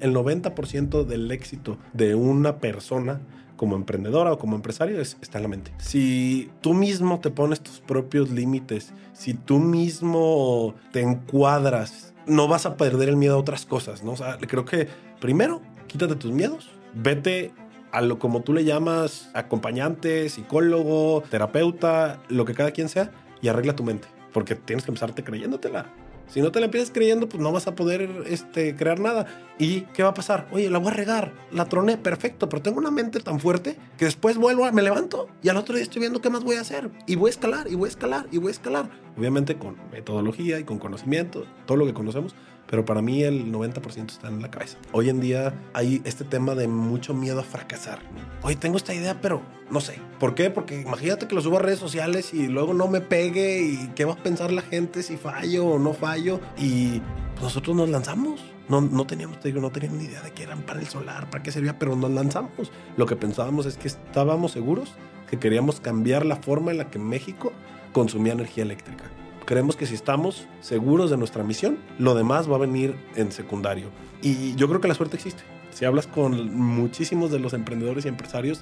[0.00, 3.20] El 90% del éxito de una persona
[3.56, 5.72] como emprendedora o como empresario está en la mente.
[5.78, 12.64] Si tú mismo te pones tus propios límites, si tú mismo te encuadras, no vas
[12.66, 14.12] a perder el miedo a otras cosas, ¿no?
[14.12, 14.88] O sea, creo que
[15.20, 17.52] primero, quítate tus miedos, vete
[17.90, 23.10] a lo como tú le llamas acompañante, psicólogo, terapeuta, lo que cada quien sea,
[23.42, 25.86] y arregla tu mente, porque tienes que empezarte creyéndotela.
[26.28, 29.26] Si no te la empiezas creyendo, pues no vas a poder este, crear nada.
[29.58, 30.46] ¿Y qué va a pasar?
[30.52, 34.04] Oye, la voy a regar, la troné, perfecto, pero tengo una mente tan fuerte que
[34.04, 36.90] después vuelvo, me levanto y al otro día estoy viendo qué más voy a hacer.
[37.06, 38.90] Y voy a escalar, y voy a escalar, y voy a escalar.
[39.16, 42.34] Obviamente con metodología y con conocimiento, todo lo que conocemos,
[42.68, 44.78] pero para mí el 90% está en la cabeza.
[44.92, 48.00] Hoy en día hay este tema de mucho miedo a fracasar.
[48.42, 49.98] Hoy tengo esta idea, pero no sé.
[50.18, 50.50] ¿Por qué?
[50.50, 54.04] Porque imagínate que lo subo a redes sociales y luego no me pegue y qué
[54.04, 56.40] va a pensar la gente si fallo o no fallo.
[56.58, 57.00] Y
[57.40, 58.40] nosotros nos lanzamos.
[58.68, 61.30] No, no teníamos, te digo, no teníamos ni idea de qué eran para el solar,
[61.30, 62.70] para qué servía, pero nos lanzamos.
[62.98, 64.94] Lo que pensábamos es que estábamos seguros
[65.30, 67.52] que queríamos cambiar la forma en la que México
[67.92, 69.04] consumía energía eléctrica.
[69.48, 73.88] Creemos que si estamos seguros de nuestra misión, lo demás va a venir en secundario.
[74.20, 75.42] Y yo creo que la suerte existe.
[75.70, 78.60] Si hablas con muchísimos de los emprendedores y empresarios,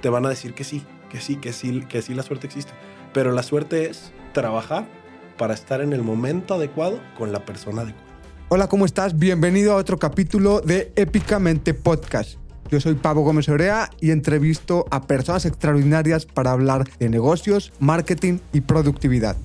[0.00, 2.70] te van a decir que sí, que sí, que sí, que sí la suerte existe.
[3.12, 4.86] Pero la suerte es trabajar
[5.38, 8.06] para estar en el momento adecuado con la persona adecuada.
[8.48, 9.18] Hola, ¿cómo estás?
[9.18, 12.38] Bienvenido a otro capítulo de Épicamente Podcast.
[12.70, 18.38] Yo soy Pablo Gómez Orea y entrevisto a personas extraordinarias para hablar de negocios, marketing
[18.52, 19.36] y productividad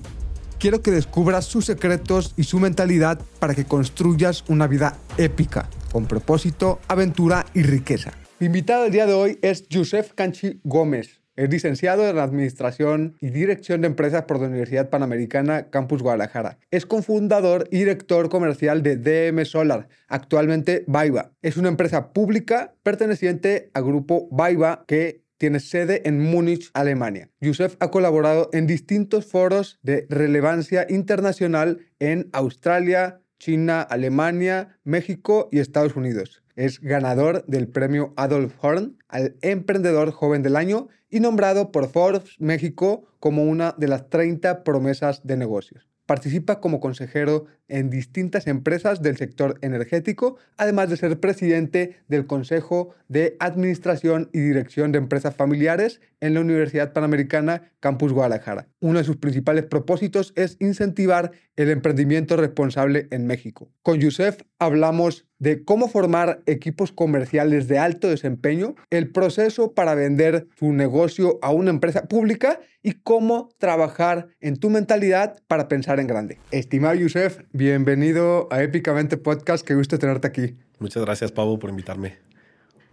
[0.64, 6.06] quiero que descubras sus secretos y su mentalidad para que construyas una vida épica, con
[6.06, 8.12] propósito, aventura y riqueza.
[8.38, 11.20] Mi invitado del día de hoy es Yusef Canchi Gómez.
[11.36, 16.56] Es licenciado en Administración y Dirección de Empresas por la Universidad Panamericana Campus Guadalajara.
[16.70, 21.32] Es cofundador y director comercial de DM Solar, actualmente Baiba.
[21.42, 27.30] Es una empresa pública perteneciente al grupo Baiba que tiene sede en Múnich, Alemania.
[27.40, 35.58] Yusef ha colaborado en distintos foros de relevancia internacional en Australia, China, Alemania, México y
[35.58, 36.42] Estados Unidos.
[36.56, 42.36] Es ganador del premio Adolf Horn al Emprendedor Joven del Año y nombrado por Forbes
[42.38, 45.88] México como una de las 30 promesas de negocios.
[46.06, 52.94] Participa como consejero en distintas empresas del sector energético, además de ser presidente del Consejo
[53.08, 58.68] de Administración y Dirección de Empresas Familiares en la Universidad Panamericana Campus Guadalajara.
[58.80, 63.70] Uno de sus principales propósitos es incentivar el emprendimiento responsable en México.
[63.82, 70.46] Con Yusef hablamos de cómo formar equipos comerciales de alto desempeño, el proceso para vender
[70.56, 76.06] tu negocio a una empresa pública y cómo trabajar en tu mentalidad para pensar en
[76.06, 76.38] grande.
[76.50, 79.64] Estimado Yusef, bienvenido a Épicamente Podcast.
[79.64, 80.56] Qué gusto tenerte aquí.
[80.80, 82.18] Muchas gracias, Pablo, por invitarme.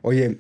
[0.04, 0.38] Oye,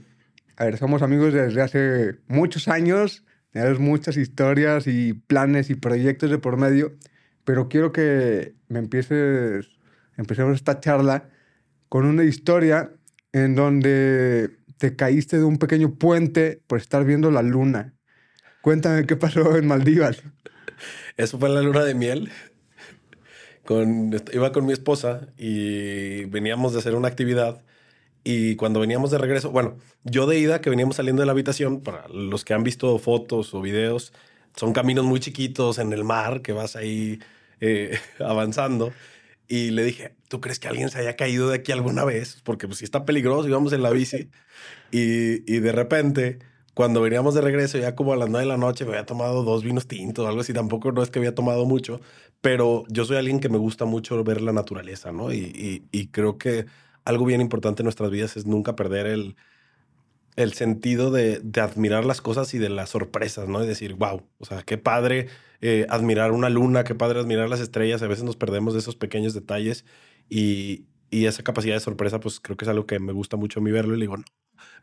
[0.58, 6.30] a ver, somos amigos desde hace muchos años, tenemos muchas historias y planes y proyectos
[6.30, 6.94] de por medio,
[7.44, 9.72] pero quiero que me empieces,
[10.18, 11.28] empecemos esta charla
[11.90, 12.92] con una historia
[13.34, 17.96] en donde te caíste de un pequeño puente por estar viendo la luna.
[18.62, 20.22] Cuéntame qué pasó en Maldivas.
[21.18, 22.32] Eso fue en la luna de miel
[24.34, 27.62] iba con mi esposa y veníamos de hacer una actividad
[28.24, 31.82] y cuando veníamos de regreso, bueno, yo de ida que veníamos saliendo de la habitación,
[31.82, 34.14] para los que han visto fotos o videos,
[34.56, 37.20] son caminos muy chiquitos en el mar que vas ahí
[37.62, 38.94] eh, avanzando.
[39.48, 42.42] Y le dije, ¿tú crees que alguien se haya caído de aquí alguna vez?
[42.44, 44.30] Porque pues si está peligroso, íbamos en la bici.
[44.92, 46.40] Y, y de repente
[46.74, 49.44] cuando veníamos de regreso, ya como a las nueve de la noche, me había tomado
[49.44, 50.54] dos vinos tintos o algo así.
[50.54, 52.00] Tampoco no es que había tomado mucho,
[52.42, 55.34] pero yo soy alguien que me gusta mucho ver la naturaleza, ¿no?
[55.34, 56.66] Y, y, creo que
[57.06, 59.36] algo bien importante en nuestras vidas es nunca perder el,
[60.38, 63.64] el sentido de, de, admirar las cosas y de las sorpresas, ¿no?
[63.64, 65.28] Y decir, wow, o sea, qué padre
[65.62, 68.02] eh, admirar una luna, qué padre admirar las estrellas.
[68.02, 69.86] A veces nos perdemos de esos pequeños detalles
[70.30, 73.60] y, y esa capacidad de sorpresa, pues creo que es algo que me gusta mucho
[73.60, 74.24] a mí verlo y le digo, no,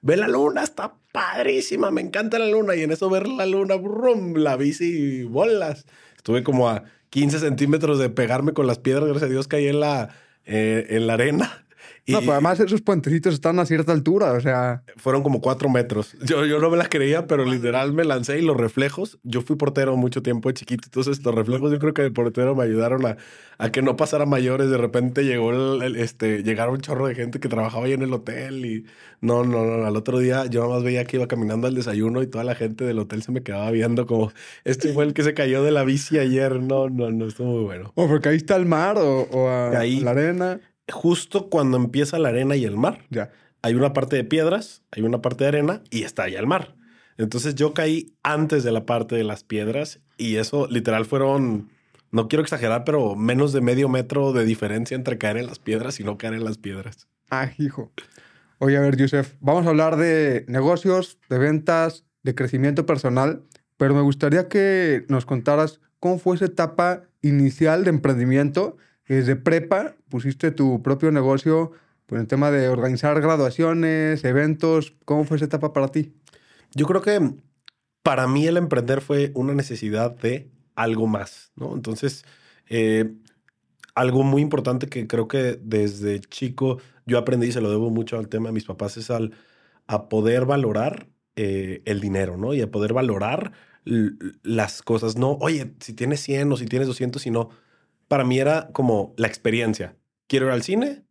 [0.02, 2.76] ve la luna, está padrísima, me encanta la luna.
[2.76, 5.86] Y en eso ver la luna, brum, la bici bolas.
[6.16, 9.80] Estuve como a 15 centímetros de pegarme con las piedras, gracias a Dios caí en
[9.80, 10.10] la,
[10.44, 11.64] eh, en la arena.
[12.06, 14.82] No, pues además esos puentecitos están a cierta altura, o sea...
[14.96, 16.16] Fueron como cuatro metros.
[16.22, 19.19] Yo, yo no me las creía, pero literal me lancé y los reflejos...
[19.22, 22.54] Yo fui portero mucho tiempo de chiquito, entonces los reflejos yo creo que el portero
[22.54, 23.16] me ayudaron a,
[23.58, 24.70] a que no pasara mayores.
[24.70, 25.52] De repente llegó
[25.82, 28.86] el, este, llegaron un chorro de gente que trabajaba ahí en el hotel y...
[29.20, 32.22] No, no, no, al otro día yo nada más veía que iba caminando al desayuno
[32.22, 34.32] y toda la gente del hotel se me quedaba viendo como...
[34.64, 36.60] Este fue el que se cayó de la bici ayer.
[36.60, 37.92] No, no, no, estuvo muy bueno.
[37.96, 40.60] ¿O porque ahí está el mar o, o a la arena?
[40.90, 43.05] Justo cuando empieza la arena y el mar.
[43.11, 43.31] Ya.
[43.62, 46.75] Hay una parte de piedras, hay una parte de arena y está allá el mar.
[47.17, 51.69] Entonces yo caí antes de la parte de las piedras y eso literal fueron,
[52.12, 55.99] no quiero exagerar, pero menos de medio metro de diferencia entre caer en las piedras
[55.99, 57.08] y no caer en las piedras.
[57.31, 57.93] Ah, hijo.
[58.58, 63.43] Oye, a ver, Yusef, vamos a hablar de negocios, de ventas, de crecimiento personal,
[63.76, 68.76] pero me gustaría que nos contaras cómo fue esa etapa inicial de emprendimiento.
[69.08, 71.72] Desde prepa pusiste tu propio negocio
[72.06, 74.94] por el tema de organizar graduaciones, eventos.
[75.05, 76.12] ¿Cómo fue esa etapa para ti?
[76.75, 77.34] Yo creo que
[78.02, 81.75] para mí el emprender fue una necesidad de algo más, ¿no?
[81.75, 82.25] Entonces,
[82.69, 83.12] eh,
[83.94, 88.19] algo muy importante que creo que desde chico yo aprendí y se lo debo mucho
[88.19, 89.32] al tema de mis papás es al,
[89.87, 92.54] a poder valorar eh, el dinero, ¿no?
[92.54, 93.52] Y a poder valorar
[93.84, 95.16] las cosas.
[95.16, 97.50] No, oye, si tienes 100 o si tienes 200, sino
[98.08, 99.96] para mí era como la experiencia.
[100.26, 101.05] Quiero ir al cine.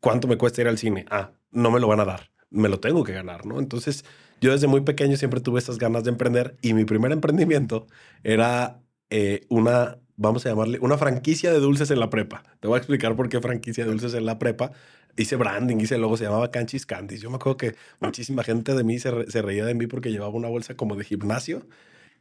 [0.00, 1.04] ¿Cuánto me cuesta ir al cine?
[1.10, 2.30] Ah, no me lo van a dar.
[2.50, 3.58] Me lo tengo que ganar, ¿no?
[3.58, 4.04] Entonces,
[4.40, 7.86] yo desde muy pequeño siempre tuve estas ganas de emprender y mi primer emprendimiento
[8.22, 8.80] era
[9.10, 12.42] eh, una, vamos a llamarle, una franquicia de dulces en la prepa.
[12.60, 14.72] Te voy a explicar por qué franquicia de dulces en la prepa.
[15.16, 17.20] Hice branding, hice logo, se llamaba Canchis Candies.
[17.20, 20.32] Yo me acuerdo que muchísima gente de mí se, se reía de mí porque llevaba
[20.32, 21.66] una bolsa como de gimnasio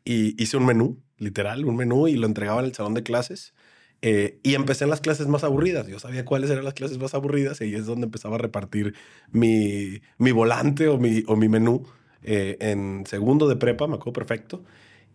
[0.04, 3.54] y hice un menú, literal, un menú y lo entregaba en el salón de clases.
[4.02, 5.88] Eh, y empecé en las clases más aburridas.
[5.88, 8.94] Yo sabía cuáles eran las clases más aburridas y es donde empezaba a repartir
[9.32, 11.86] mi, mi volante o mi, o mi menú
[12.24, 14.64] eh, en segundo de prepa, me acuerdo perfecto.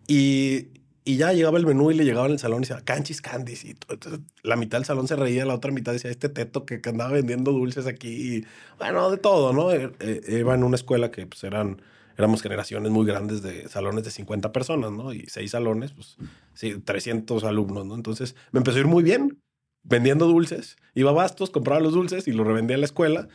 [0.07, 0.67] Y,
[1.05, 3.63] y ya llegaba el menú y le llegaba en el salón y decía, canchis, candies.
[3.65, 6.81] Y entonces, la mitad del salón se reía, la otra mitad decía, este teto que,
[6.85, 8.45] andaba vendiendo dulces aquí.
[8.79, 9.71] Bueno, de todo, ¿no?
[9.71, 9.91] Eh,
[10.27, 11.81] iba en una escuela que pues eran
[12.17, 15.13] éramos generaciones muy grandes de salones de 50 personas, ¿no?
[15.13, 16.17] Y seis salones, pues
[16.53, 17.95] sí, 300 alumnos, ¿no?
[17.95, 19.39] Entonces me empezó a ir muy bien
[19.83, 20.77] vendiendo dulces.
[20.95, 23.27] Iba a Bastos, compraba los dulces y los revendía en la escuela.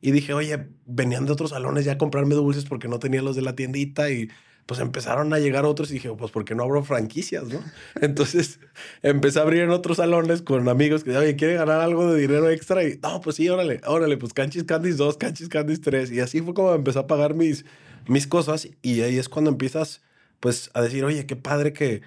[0.00, 3.36] Y dije, oye, venían de otros salones ya a comprarme dulces porque no tenía los
[3.36, 4.28] de la tiendita y
[4.66, 7.62] pues empezaron a llegar otros y dije, pues ¿por qué no abro franquicias, no?
[8.00, 8.60] Entonces
[9.02, 12.48] empecé a abrir en otros salones con amigos que, oye, ¿quiere ganar algo de dinero
[12.50, 12.82] extra?
[12.84, 16.12] Y, no, pues sí, órale, órale, pues Canchis Candies 2, Canchis Candies 3.
[16.12, 17.64] Y así fue como empecé a pagar mis,
[18.08, 20.02] mis cosas y ahí es cuando empiezas
[20.40, 22.02] pues a decir, oye, qué padre que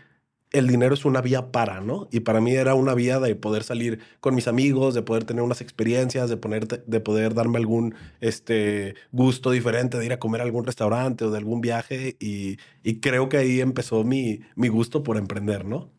[0.51, 2.07] el dinero es una vía para, ¿no?
[2.11, 5.43] Y para mí era una vía de poder salir con mis amigos, de poder tener
[5.43, 10.41] unas experiencias, de, poner, de poder darme algún este, gusto diferente, de ir a comer
[10.41, 12.15] a algún restaurante o de algún viaje.
[12.19, 15.91] Y, y creo que ahí empezó mi, mi gusto por emprender, ¿no?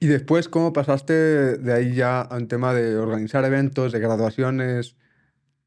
[0.00, 4.96] Y después, ¿cómo pasaste de ahí ya a un tema de organizar eventos, de graduaciones?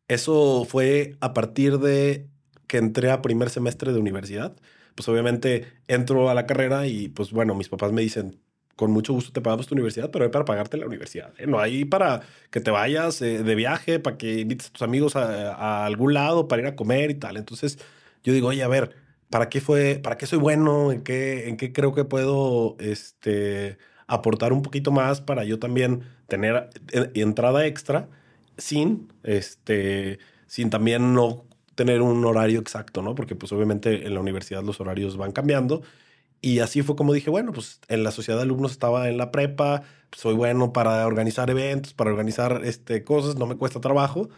[0.07, 2.27] Eso fue a partir de
[2.67, 4.55] que entré a primer semestre de universidad,
[4.95, 8.39] pues obviamente entro a la carrera y pues bueno, mis papás me dicen,
[8.75, 11.33] con mucho gusto te pagamos tu universidad, pero hay para pagarte la universidad.
[11.37, 11.47] ¿eh?
[11.47, 15.15] No hay para que te vayas eh, de viaje, para que invites a tus amigos
[15.15, 17.37] a, algún lado para ir a comer y tal.
[17.37, 17.79] Entonces
[18.23, 18.95] yo digo, oye, a ver,
[19.29, 20.91] ¿para qué fue, para qué soy bueno?
[20.91, 23.77] ¿En qué, en qué creo que puedo este,
[24.07, 28.09] aportar un poquito más para yo también tener eh, entrada extra
[28.57, 31.45] sin, este, sin también no
[31.75, 33.15] tener un horario exacto, ¿no?
[33.15, 35.83] Porque pues obviamente en la universidad los horarios van cambiando.
[36.41, 39.31] Y así fue como dije, bueno, pues en la sociedad de alumnos estaba en la
[39.31, 44.29] prepa, soy bueno para organizar eventos, para organizar este, cosas, no me cuesta trabajo.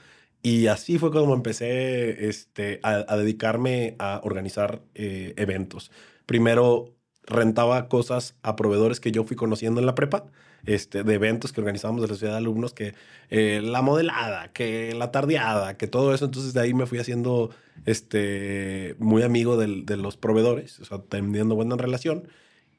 [0.41, 5.91] Y así fue como empecé este, a, dedicarme a organizar eh, eventos.
[6.25, 10.27] Primero rentaba cosas a proveedores que yo fui conociendo en la prepa
[10.67, 12.93] este, de eventos que organizamos de la sociedad de alumnos, que
[13.29, 16.25] eh, la modelada, que la tardeada, que todo eso.
[16.25, 17.49] Entonces de ahí me fui haciendo
[17.85, 22.27] este, muy amigo de los proveedores, o sea, teniendo buena relación.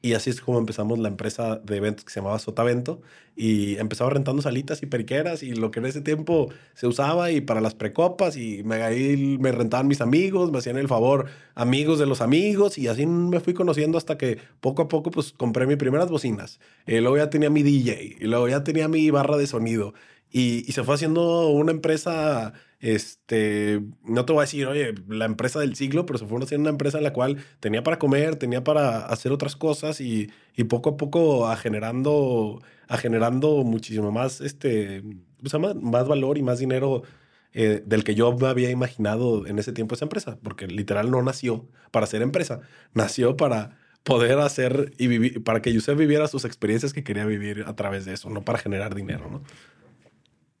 [0.01, 3.01] Y así es como empezamos la empresa de eventos que se llamaba Sotavento
[3.35, 7.41] y empezaba rentando salitas y periqueras y lo que en ese tiempo se usaba y
[7.41, 11.99] para las precopas y me, ahí me rentaban mis amigos, me hacían el favor amigos
[11.99, 15.67] de los amigos y así me fui conociendo hasta que poco a poco pues compré
[15.67, 16.61] mis primeras bocinas.
[16.87, 19.93] Y luego ya tenía mi DJ y luego ya tenía mi barra de sonido
[20.31, 25.59] y, se fue haciendo una empresa este, no te voy a decir, oye, la empresa
[25.59, 28.63] del siglo, pero se fue haciendo una empresa en la cual tenía para comer, tenía
[28.63, 34.39] para hacer otras cosas y, y poco a poco a generando, a generando muchísimo más,
[34.41, 35.03] este,
[35.41, 37.03] pues, más valor y más dinero
[37.51, 41.21] eh, del que yo me había imaginado en ese tiempo esa empresa, porque literal no
[41.23, 42.61] nació para ser empresa,
[42.93, 47.63] nació para poder hacer y vivir, para que Yusef viviera sus experiencias que quería vivir
[47.67, 49.43] a través de eso, no para generar dinero, ¿no?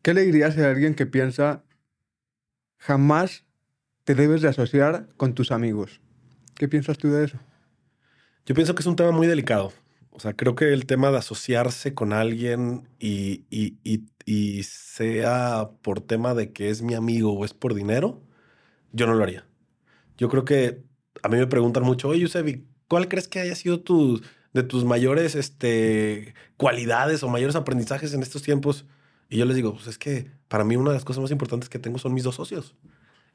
[0.01, 1.63] ¿Qué le dirías a alguien que piensa
[2.79, 3.45] jamás
[4.03, 6.01] te debes de asociar con tus amigos.
[6.55, 7.37] ¿Qué piensas tú de eso?
[8.45, 9.71] Yo pienso que es un tema muy delicado.
[10.09, 16.33] O sea, creo que el tema de asociarse con alguien y, y, sea por tema
[16.33, 18.21] de que es mi amigo o es por dinero,
[18.91, 19.45] yo no lo haría.
[20.17, 20.81] Yo creo que
[21.21, 24.21] a mí me preguntan mucho, oye, Yusebi, ¿cuál crees que haya sido tu,
[24.53, 28.85] de tus mayores este, cualidades o mayores aprendizajes en estos tiempos?
[29.29, 31.69] Y yo les digo, pues es que para mí una de las cosas más importantes
[31.69, 32.75] que tengo son mis dos socios.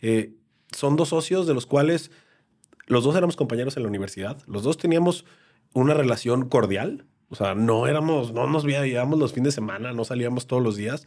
[0.03, 0.35] Eh,
[0.73, 2.11] son dos socios de los cuales
[2.87, 5.25] los dos éramos compañeros en la universidad, los dos teníamos
[5.73, 10.05] una relación cordial, o sea, no éramos, no nos veíamos los fines de semana, no
[10.05, 11.07] salíamos todos los días,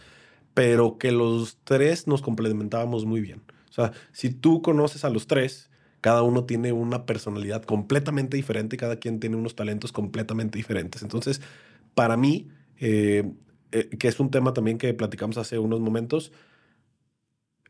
[0.53, 3.43] pero que los tres nos complementábamos muy bien.
[3.69, 5.69] O sea, si tú conoces a los tres,
[6.01, 11.03] cada uno tiene una personalidad completamente diferente cada quien tiene unos talentos completamente diferentes.
[11.03, 11.41] Entonces,
[11.93, 13.31] para mí, eh,
[13.71, 16.31] eh, que es un tema también que platicamos hace unos momentos,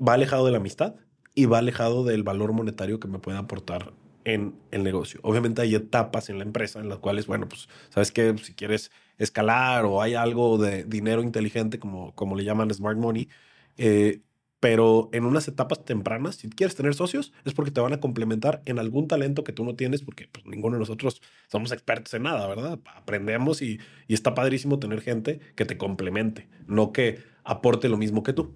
[0.05, 0.95] va alejado de la amistad
[1.35, 5.19] y va alejado del valor monetario que me puede aportar en el negocio.
[5.23, 8.35] Obviamente hay etapas en la empresa en las cuales, bueno, pues, ¿sabes qué?
[8.43, 13.29] Si quieres escalar o hay algo de dinero inteligente, como, como le llaman smart money,
[13.77, 14.21] eh,
[14.59, 18.61] pero en unas etapas tempranas, si quieres tener socios, es porque te van a complementar
[18.65, 22.23] en algún talento que tú no tienes, porque pues, ninguno de nosotros somos expertos en
[22.23, 22.79] nada, ¿verdad?
[22.95, 28.23] Aprendemos y, y está padrísimo tener gente que te complemente, no que aporte lo mismo
[28.23, 28.55] que tú.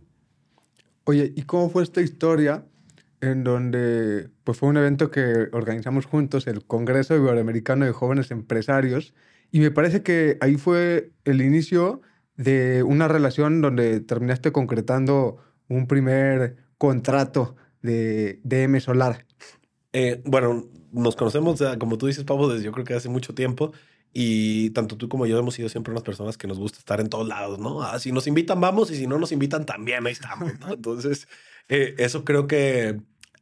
[1.04, 2.66] Oye, ¿y cómo fue esta historia
[3.22, 9.14] en donde pues fue un evento que organizamos juntos, el Congreso Iberoamericano de Jóvenes Empresarios,
[9.52, 12.02] y me parece que ahí fue el inicio
[12.38, 15.38] de una relación donde terminaste concretando
[15.72, 19.26] un primer contrato de DM Solar.
[19.94, 23.72] Eh, bueno, nos conocemos, como tú dices, Pablo, desde yo creo que hace mucho tiempo.
[24.14, 27.08] Y tanto tú como yo hemos sido siempre unas personas que nos gusta estar en
[27.08, 27.82] todos lados, ¿no?
[27.82, 30.74] Ah, si nos invitan, vamos, y si no nos invitan, también ahí estamos, ¿no?
[30.74, 31.30] Entonces,
[31.70, 33.00] eh, eso creo que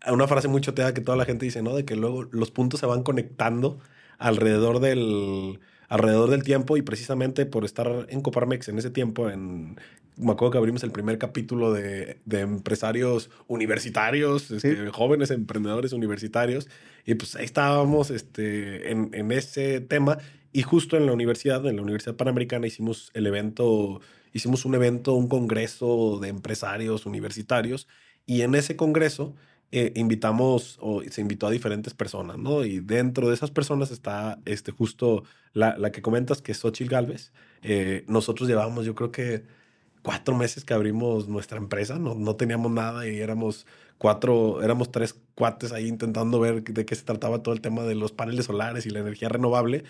[0.07, 1.75] una frase muy choteada que toda la gente dice, ¿no?
[1.75, 3.79] De que luego los puntos se van conectando
[4.19, 5.59] alrededor del,
[5.89, 9.79] alrededor del tiempo y precisamente por estar en Coparmex en ese tiempo, en,
[10.19, 16.67] me acuerdo que abrimos el primer capítulo de, de empresarios universitarios, este, jóvenes emprendedores universitarios,
[17.05, 20.17] y pues ahí estábamos este, en, en, ese tema
[20.51, 24.01] y justo en la universidad, en la Universidad Panamericana hicimos el evento,
[24.33, 27.87] hicimos un evento, un congreso de empresarios universitarios
[28.25, 29.35] y en ese congreso
[29.71, 32.65] eh, invitamos o se invitó a diferentes personas, ¿no?
[32.65, 35.23] Y dentro de esas personas está este, justo
[35.53, 37.31] la, la que comentas, que es Xochitl Galvez.
[37.61, 39.58] Eh, nosotros llevábamos, yo creo que
[40.01, 43.65] cuatro meses que abrimos nuestra empresa, no, no teníamos nada y éramos
[43.97, 47.95] cuatro, éramos tres cuates ahí intentando ver de qué se trataba todo el tema de
[47.95, 49.83] los paneles solares y la energía renovable.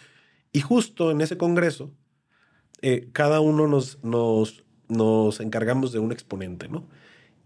[0.51, 1.91] Y justo en ese congreso,
[2.81, 6.87] eh, cada uno nos, nos, nos encargamos de un exponente, ¿no?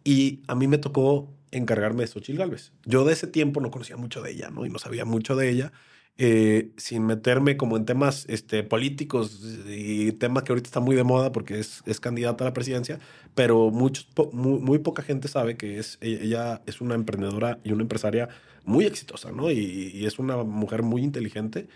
[0.04, 2.72] Y a mí me tocó encargarme de Xochitl Galvez.
[2.86, 4.66] Yo de ese tiempo no conocía mucho de ella, ¿no?
[4.66, 5.72] Y no sabía mucho de ella.
[6.20, 11.04] Eh, sin meterme como en temas este, políticos y temas que ahorita está muy de
[11.04, 13.00] moda porque es, es candidata a la presidencia,
[13.34, 17.82] pero muchos, muy, poca gente sabe que es, e, ella es una emprendedora y una
[17.82, 18.30] empresaria
[18.64, 19.50] muy exitosa, ¿no?
[19.50, 21.68] Y, y, es una mujer muy inteligente.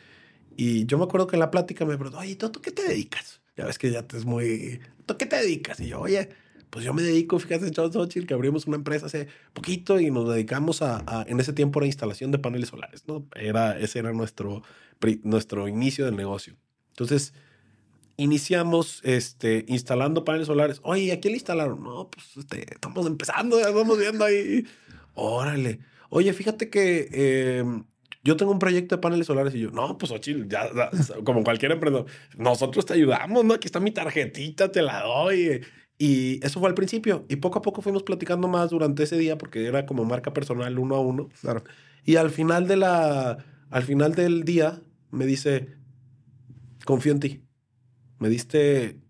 [0.56, 2.84] Y yo me acuerdo que en la plática me preguntó, oye, ¿tú, ¿tú qué te
[2.84, 3.42] dedicas?
[3.58, 4.80] Ya ves que ya te es muy...
[5.08, 5.80] ¿Tú qué te dedicas?
[5.80, 6.30] Y yo, oye,
[6.70, 10.30] pues yo me dedico, fíjate, John Xochitl, que abrimos una empresa hace poquito y nos
[10.30, 13.26] dedicamos a, en ese tiempo a la instalación de paneles solares, ¿no?
[13.36, 14.64] Era, ese era nuestro,
[15.24, 16.56] nuestro inicio del negocio.
[16.90, 17.34] Entonces,
[18.18, 20.80] iniciamos este, instalando paneles solares.
[20.84, 21.84] Oye, ¿a quién le instalaron?
[21.84, 24.66] No, pues este, estamos empezando, ya estamos viendo ahí.
[25.14, 25.80] Órale.
[26.10, 27.86] Oye, fíjate que em,
[28.24, 30.70] yo tengo un proyecto de paneles solares y yo, no, pues Xochitl, ya,
[31.24, 32.08] como cualquier emprendedor,
[32.38, 33.54] nosotros te ayudamos, ¿no?
[33.54, 35.62] Aquí está mi tarjetita, te la doy.
[35.98, 37.26] Y eso fue al principio.
[37.30, 40.78] Y poco a poco fuimos platicando más durante ese día porque era como marca personal
[40.80, 41.30] uno a uno.
[41.42, 41.64] Claro.
[42.04, 43.38] Y al final, de la,
[43.70, 45.78] al final del día me dice,
[46.86, 47.44] confío en ti.
[48.20, 49.02] Me diste,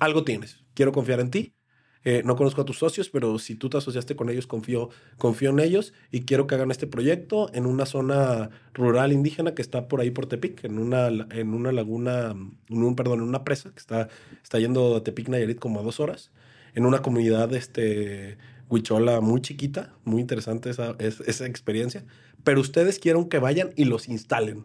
[0.00, 0.64] algo tienes.
[0.74, 1.54] Quiero confiar en ti.
[2.04, 4.88] Eh, no conozco a tus socios, pero si tú te asociaste con ellos, confío,
[5.18, 9.60] confío en ellos y quiero que hagan este proyecto en una zona rural indígena que
[9.60, 12.34] está por ahí por Tepic, en una, en una laguna,
[12.70, 14.08] un, perdón, en una presa que está,
[14.42, 16.30] está yendo a Tepic Nayarit como a dos horas,
[16.74, 18.38] en una comunidad este,
[18.70, 22.04] huichola muy chiquita, muy interesante esa, esa experiencia,
[22.44, 24.64] pero ustedes quieren que vayan y los instalen.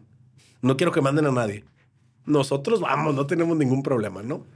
[0.62, 1.64] No quiero que manden a nadie.
[2.24, 4.46] Nosotros vamos, no tenemos ningún problema, ¿no?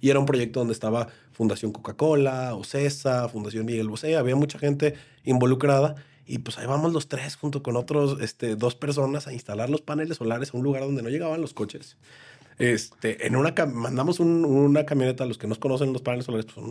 [0.00, 4.94] Y era un proyecto donde estaba Fundación Coca-Cola, OCESA, Fundación Miguel Bosé, había mucha gente
[5.24, 5.96] involucrada.
[6.26, 9.82] Y pues ahí vamos los tres junto con otros este, dos personas a instalar los
[9.82, 11.98] paneles solares a un lugar donde no llegaban los coches.
[12.58, 16.66] Este, en una mandamos una camioneta, los que nos conocen los paneles solares, pues,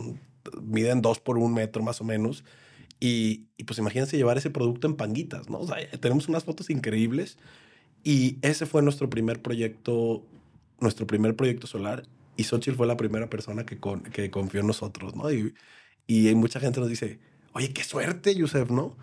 [0.62, 2.44] miden dos por un metro más o menos.
[3.00, 5.58] Y, pues imagínense llevar ese producto en panguitas, ¿no?
[5.60, 5.68] O
[6.00, 7.38] tenemos unas fotos increíbles
[8.04, 10.24] Y ese fue nuestro primer proyecto,
[10.80, 12.04] nuestro primer proyecto solar.
[12.36, 15.30] Y Xochitl fue la primera persona que, con, que confió en nosotros, ¿no?
[15.30, 15.54] Y,
[16.06, 17.20] y mucha gente nos dice,
[17.52, 18.96] oye, qué suerte, Yusef, ¿no?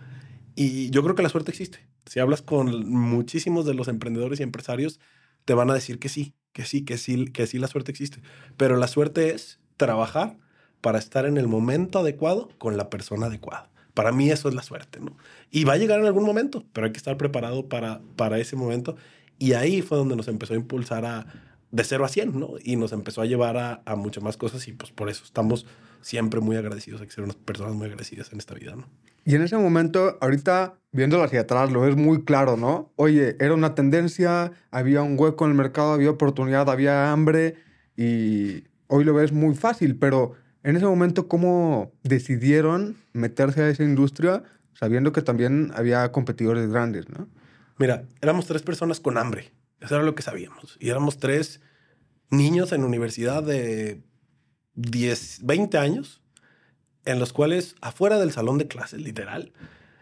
[0.55, 1.87] Y yo creo que la suerte existe.
[2.05, 4.99] Si hablas con muchísimos de los emprendedores y empresarios,
[5.45, 8.21] te van a decir que sí, que sí, que sí, que sí la suerte existe.
[8.57, 10.37] Pero la suerte es trabajar
[10.81, 13.69] para estar en el momento adecuado con la persona adecuada.
[13.93, 15.17] Para mí eso es la suerte, ¿no?
[15.49, 18.55] Y va a llegar en algún momento, pero hay que estar preparado para, para ese
[18.55, 18.95] momento.
[19.37, 21.25] Y ahí fue donde nos empezó a impulsar a
[21.71, 22.53] de 0 a 100, ¿no?
[22.63, 25.65] Y nos empezó a llevar a, a muchas más cosas y pues por eso estamos
[26.01, 28.87] siempre muy agradecidos, hay que ser unas personas muy agradecidas en esta vida, ¿no?
[29.23, 32.91] Y en ese momento, ahorita viéndolo hacia atrás, lo ves muy claro, ¿no?
[32.95, 37.55] Oye, era una tendencia, había un hueco en el mercado, había oportunidad, había hambre
[37.95, 43.83] y hoy lo ves muy fácil, pero en ese momento, ¿cómo decidieron meterse a esa
[43.83, 47.27] industria sabiendo que también había competidores grandes, ¿no?
[47.77, 49.51] Mira, éramos tres personas con hambre,
[49.81, 51.61] eso era lo que sabíamos, y éramos tres
[52.29, 54.01] niños en universidad de
[54.75, 56.21] 10, 20 años
[57.03, 59.51] en los cuales afuera del salón de clases, literal,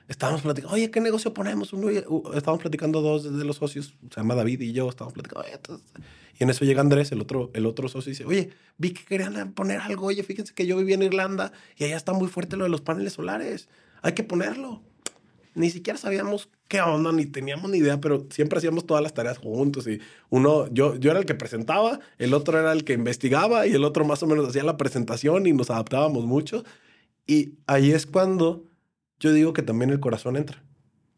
[0.07, 1.71] estábamos platicando, oye, ¿qué negocio ponemos?
[1.71, 5.59] Uno, estábamos platicando dos de los socios, se llama David y yo, estábamos platicando, oye,
[6.39, 9.03] y en eso llega Andrés, el otro, el otro socio, y dice, oye, vi que
[9.03, 12.57] querían poner algo, oye, fíjense que yo viví en Irlanda y allá está muy fuerte
[12.57, 13.69] lo de los paneles solares,
[14.01, 14.81] hay que ponerlo.
[15.55, 19.39] Ni siquiera sabíamos qué onda, ni teníamos ni idea, pero siempre hacíamos todas las tareas
[19.39, 19.99] juntos y
[20.29, 23.83] uno, yo, yo era el que presentaba, el otro era el que investigaba y el
[23.83, 26.63] otro más o menos hacía la presentación y nos adaptábamos mucho.
[27.25, 28.65] Y ahí es cuando
[29.19, 30.63] yo digo que también el corazón entra.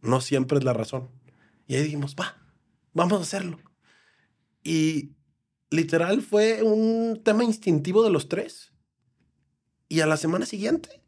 [0.01, 1.09] No siempre es la razón.
[1.67, 2.37] Y ahí dijimos, va,
[2.93, 3.59] vamos a hacerlo.
[4.63, 5.11] Y
[5.69, 8.71] literal fue un tema instintivo de los tres.
[9.89, 11.00] Y a la semana siguiente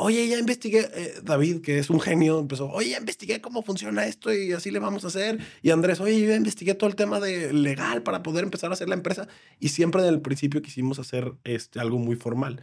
[0.00, 4.06] oye, ya investigué, eh, David, que es un genio, empezó, oye, ya investigué cómo funciona
[4.06, 5.38] esto y así le vamos a hacer.
[5.62, 8.74] Y Andrés, oye, yo ya investigué todo el tema de legal para poder empezar a
[8.74, 9.28] hacer la empresa.
[9.58, 12.62] Y siempre en el principio quisimos hacer este, algo muy formal.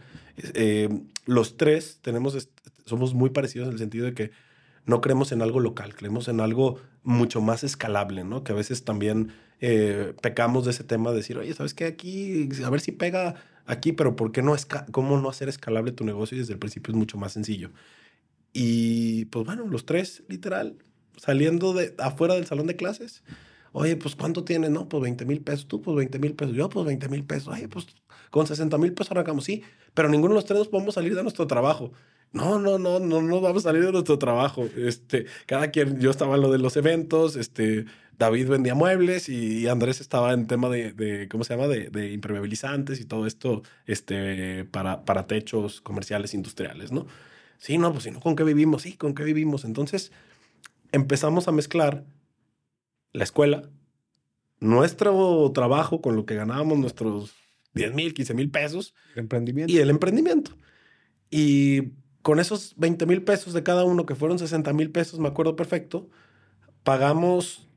[0.54, 0.88] Eh,
[1.26, 2.48] los tres tenemos,
[2.84, 4.30] somos muy parecidos en el sentido de que
[4.84, 8.42] no creemos en algo local, creemos en algo mucho más escalable, ¿no?
[8.42, 11.84] Que a veces también eh, pecamos de ese tema de decir, oye, ¿sabes qué?
[11.84, 13.34] Aquí, a ver si pega
[13.68, 14.56] aquí, pero ¿por qué no,
[14.90, 16.36] cómo no hacer escalable tu negocio?
[16.36, 17.70] Y desde el principio es mucho más sencillo.
[18.52, 20.76] Y pues bueno, los tres, literal,
[21.16, 23.22] saliendo de afuera del salón de clases.
[23.72, 24.70] Oye, pues ¿cuánto tienes?
[24.70, 25.68] No, pues 20 mil pesos.
[25.68, 26.56] Tú, pues 20 mil pesos.
[26.56, 27.48] Yo, pues 20 mil pesos.
[27.48, 27.86] Oye, pues
[28.30, 29.44] con 60 mil pesos arrancamos.
[29.44, 29.62] Sí,
[29.94, 31.92] pero ninguno de los tres nos podemos salir de nuestro trabajo.
[32.32, 34.68] No, no, no, no, no vamos a salir de nuestro trabajo.
[34.76, 37.86] Este, cada quien, yo estaba en lo de los eventos, este,
[38.18, 41.68] David vendía muebles y Andrés estaba en tema de, ¿cómo se llama?
[41.68, 47.06] De, impermeabilizantes y todo esto este, para, para techos comerciales industriales, ¿no?
[47.58, 48.82] Sí, no, pues si no, ¿con qué vivimos?
[48.82, 49.64] Sí, ¿con qué vivimos?
[49.64, 50.12] Entonces
[50.92, 52.04] empezamos a mezclar
[53.12, 53.68] la escuela,
[54.60, 57.34] nuestro trabajo con lo que ganábamos nuestros
[57.74, 58.94] 10 mil, 15 mil pesos.
[59.14, 59.72] emprendimiento.
[59.72, 60.52] Y el emprendimiento.
[61.30, 61.92] Y
[62.28, 65.56] con esos 20 mil pesos de cada uno, que fueron 60 mil pesos, me acuerdo
[65.56, 66.10] perfecto,
[66.82, 67.67] pagamos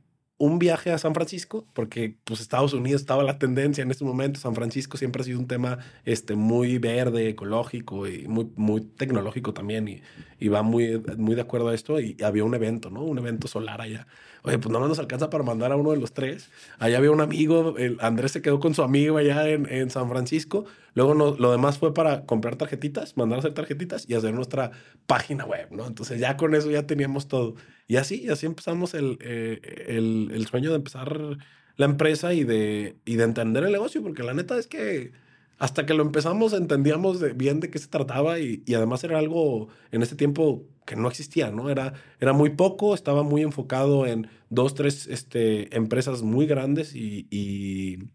[0.41, 4.39] un viaje a San Francisco, porque pues Estados Unidos estaba la tendencia en ese momento.
[4.39, 9.53] San Francisco siempre ha sido un tema este, muy verde, ecológico y muy, muy tecnológico
[9.53, 9.87] también.
[9.87, 10.01] Y,
[10.39, 11.99] y va muy, muy de acuerdo a esto.
[11.99, 13.03] Y había un evento, ¿no?
[13.03, 14.07] Un evento solar allá.
[14.43, 16.49] Oye, pues no nos alcanza para mandar a uno de los tres.
[16.79, 20.09] Allá había un amigo, el Andrés se quedó con su amigo allá en, en San
[20.09, 20.65] Francisco.
[20.95, 24.71] Luego no, lo demás fue para comprar tarjetitas, mandar a hacer tarjetitas y hacer nuestra
[25.05, 25.85] página web, ¿no?
[25.85, 27.53] Entonces ya con eso ya teníamos todo.
[27.91, 31.37] Y así, así empezamos el, eh, el, el, sueño de empezar
[31.75, 35.11] la empresa y de, y de entender el negocio, porque la neta es que
[35.57, 39.67] hasta que lo empezamos entendíamos bien de qué se trataba y, y, además era algo
[39.91, 41.69] en ese tiempo que no existía, ¿no?
[41.69, 47.27] Era, era muy poco, estaba muy enfocado en dos, tres este, empresas muy grandes y,
[47.29, 48.09] y,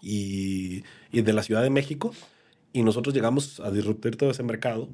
[0.00, 0.82] y,
[1.22, 2.12] de la Ciudad de México
[2.72, 4.88] y nosotros llegamos a disruptir todo ese mercado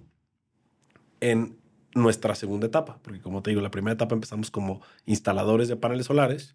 [1.21, 1.57] en
[2.03, 6.07] nuestra segunda etapa, porque como te digo, la primera etapa empezamos como instaladores de paneles
[6.07, 6.55] solares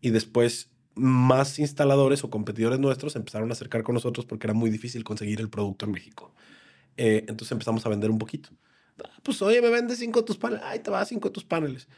[0.00, 4.70] y después más instaladores o competidores nuestros empezaron a acercar con nosotros porque era muy
[4.70, 6.34] difícil conseguir el producto en México.
[6.96, 8.50] Eh, entonces empezamos a vender un poquito.
[9.04, 11.44] Ah, pues oye, me vendes cinco de tus paneles, ay, te va cinco de tus
[11.44, 11.88] paneles.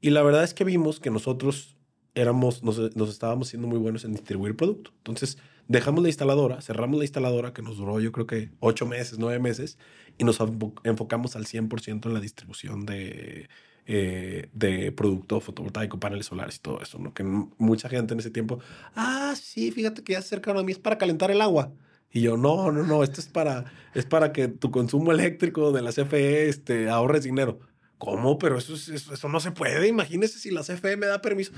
[0.00, 1.76] Y la verdad es que vimos que nosotros
[2.14, 4.92] éramos, nos, nos estábamos siendo muy buenos en distribuir producto.
[4.98, 9.18] Entonces dejamos la instaladora, cerramos la instaladora que nos duró yo creo que ocho meses,
[9.18, 9.78] nueve meses
[10.18, 10.38] y nos
[10.84, 13.48] enfocamos al 100% en la distribución de,
[13.86, 17.12] eh, de producto fotovoltaico, paneles solares y todo eso, ¿no?
[17.12, 18.58] Que mucha gente en ese tiempo,
[18.94, 21.72] ah, sí, fíjate que ya se acercaron a mí, es para calentar el agua.
[22.10, 25.82] Y yo, no, no, no, esto es para, es para que tu consumo eléctrico de
[25.82, 27.58] la CFE este, ahorres dinero.
[27.98, 28.38] ¿Cómo?
[28.38, 29.88] Pero eso, eso, eso no se puede.
[29.88, 31.52] Imagínese si la CFE me da permiso.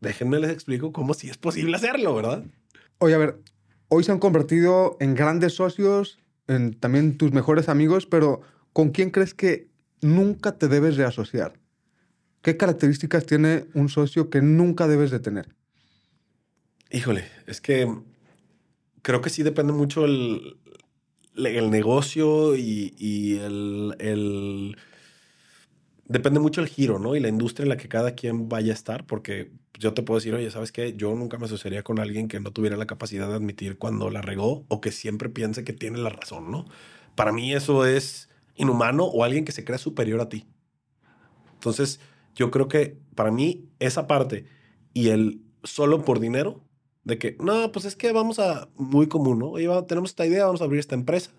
[0.00, 2.44] déjenme les explico cómo sí es posible hacerlo, ¿verdad?
[2.98, 3.40] Oye, a ver,
[3.88, 8.40] hoy se han convertido en grandes socios, en también tus mejores amigos, pero
[8.72, 9.68] ¿con quién crees que
[10.00, 11.58] nunca te debes de asociar?
[12.42, 15.54] ¿Qué características tiene un socio que nunca debes de tener?
[16.90, 17.92] Híjole, es que
[19.02, 20.56] creo que sí depende mucho el,
[21.36, 24.76] el negocio y, el,
[26.08, 27.16] Depende mucho el giro, ¿no?
[27.16, 30.18] Y la industria en la que cada quien vaya a estar, porque yo te puedo
[30.18, 30.94] decir, oye, ¿sabes qué?
[30.96, 34.22] Yo nunca me asociaría con alguien que no tuviera la capacidad de admitir cuando la
[34.22, 36.66] regó o que siempre piense que tiene la razón, ¿no?
[37.16, 40.46] Para mí eso es inhumano o alguien que se crea superior a ti.
[41.54, 41.98] Entonces,
[42.36, 44.46] yo creo que para mí esa parte
[44.94, 46.62] y el solo por dinero,
[47.02, 49.50] de que, no, pues es que vamos a, muy común, ¿no?
[49.50, 51.30] Oye, tenemos esta idea, vamos a abrir esta empresa.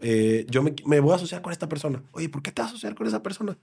[0.00, 2.02] Eh, yo me, me, voy a asociar con esta persona.
[2.12, 3.58] Oye, ¿por qué te vas a asociar con esa persona?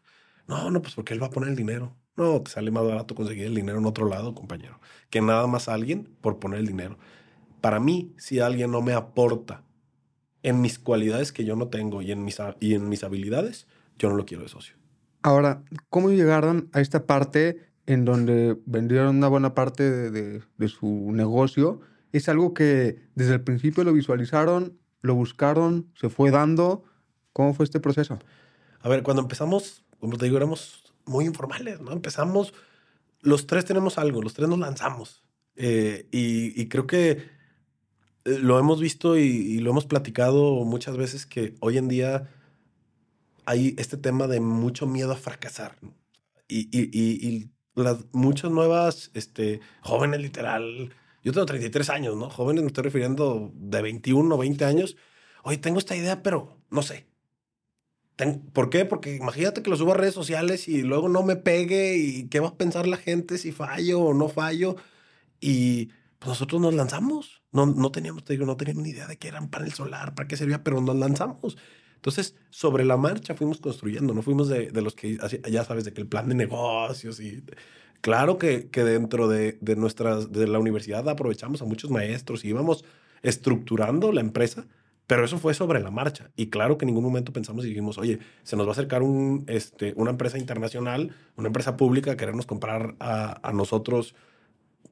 [0.47, 1.95] No, no, pues porque él va a poner el dinero.
[2.15, 4.79] No, te sale más barato conseguir el dinero en otro lado, compañero,
[5.09, 6.97] que nada más alguien por poner el dinero.
[7.61, 9.63] Para mí, si alguien no me aporta
[10.43, 14.09] en mis cualidades que yo no tengo y en mis, y en mis habilidades, yo
[14.09, 14.75] no lo quiero de socio.
[15.23, 21.11] Ahora, ¿cómo llegaron a esta parte en donde vendieron una buena parte de, de, su
[21.13, 21.79] negocio?
[22.11, 26.83] ¿Es algo que desde el principio lo visualizaron, lo buscaron, se fue dando?
[27.31, 28.19] ¿Cómo fue este proceso?
[28.81, 31.93] A ver, cuando empezamos, como te digo, éramos muy informales, ¿no?
[31.93, 32.53] Empezamos,
[33.21, 35.23] los tres tenemos algo, los tres nos lanzamos.
[35.55, 37.19] Eh, y, creo que eh,
[38.25, 42.29] lo hemos visto y, lo hemos platicado muchas veces que hoy en día
[43.45, 45.77] hay este tema de mucho miedo a fracasar.
[46.49, 52.29] Y, y, las muchas nuevas este, jóvenes, literal, yo tengo 33 años, ¿no?
[52.29, 54.97] Jóvenes, me estoy refiriendo de 21 o 20 años.
[55.43, 57.12] Oye, tengo esta idea, pero no sé.
[58.53, 58.85] ¿Por qué?
[58.85, 62.39] Porque imagínate que lo subo a redes sociales y luego no me pegue y qué
[62.39, 64.75] va a pensar la gente si fallo o no fallo.
[65.39, 65.87] Y
[66.19, 67.41] pues nosotros nos lanzamos.
[67.51, 70.15] No, no teníamos, te digo, no teníamos ni idea de qué era un panel solar,
[70.15, 71.57] para qué servía, pero nos lanzamos.
[71.95, 75.17] Entonces, sobre la marcha fuimos construyendo, no fuimos de, los que,
[75.49, 77.43] ya sabes, de que el plan de negocios y...
[78.01, 82.49] Claro que, que dentro de, de, nuestras, de la universidad aprovechamos a muchos maestros y
[82.49, 82.83] íbamos
[83.21, 84.67] estructurando la empresa,
[85.07, 86.31] pero eso fue sobre la marcha.
[86.35, 89.03] Y claro que en ningún momento pensamos y dijimos, oye, se nos va a acercar
[89.03, 94.15] un, este, una empresa internacional, una empresa pública a querernos comprar a, a nosotros.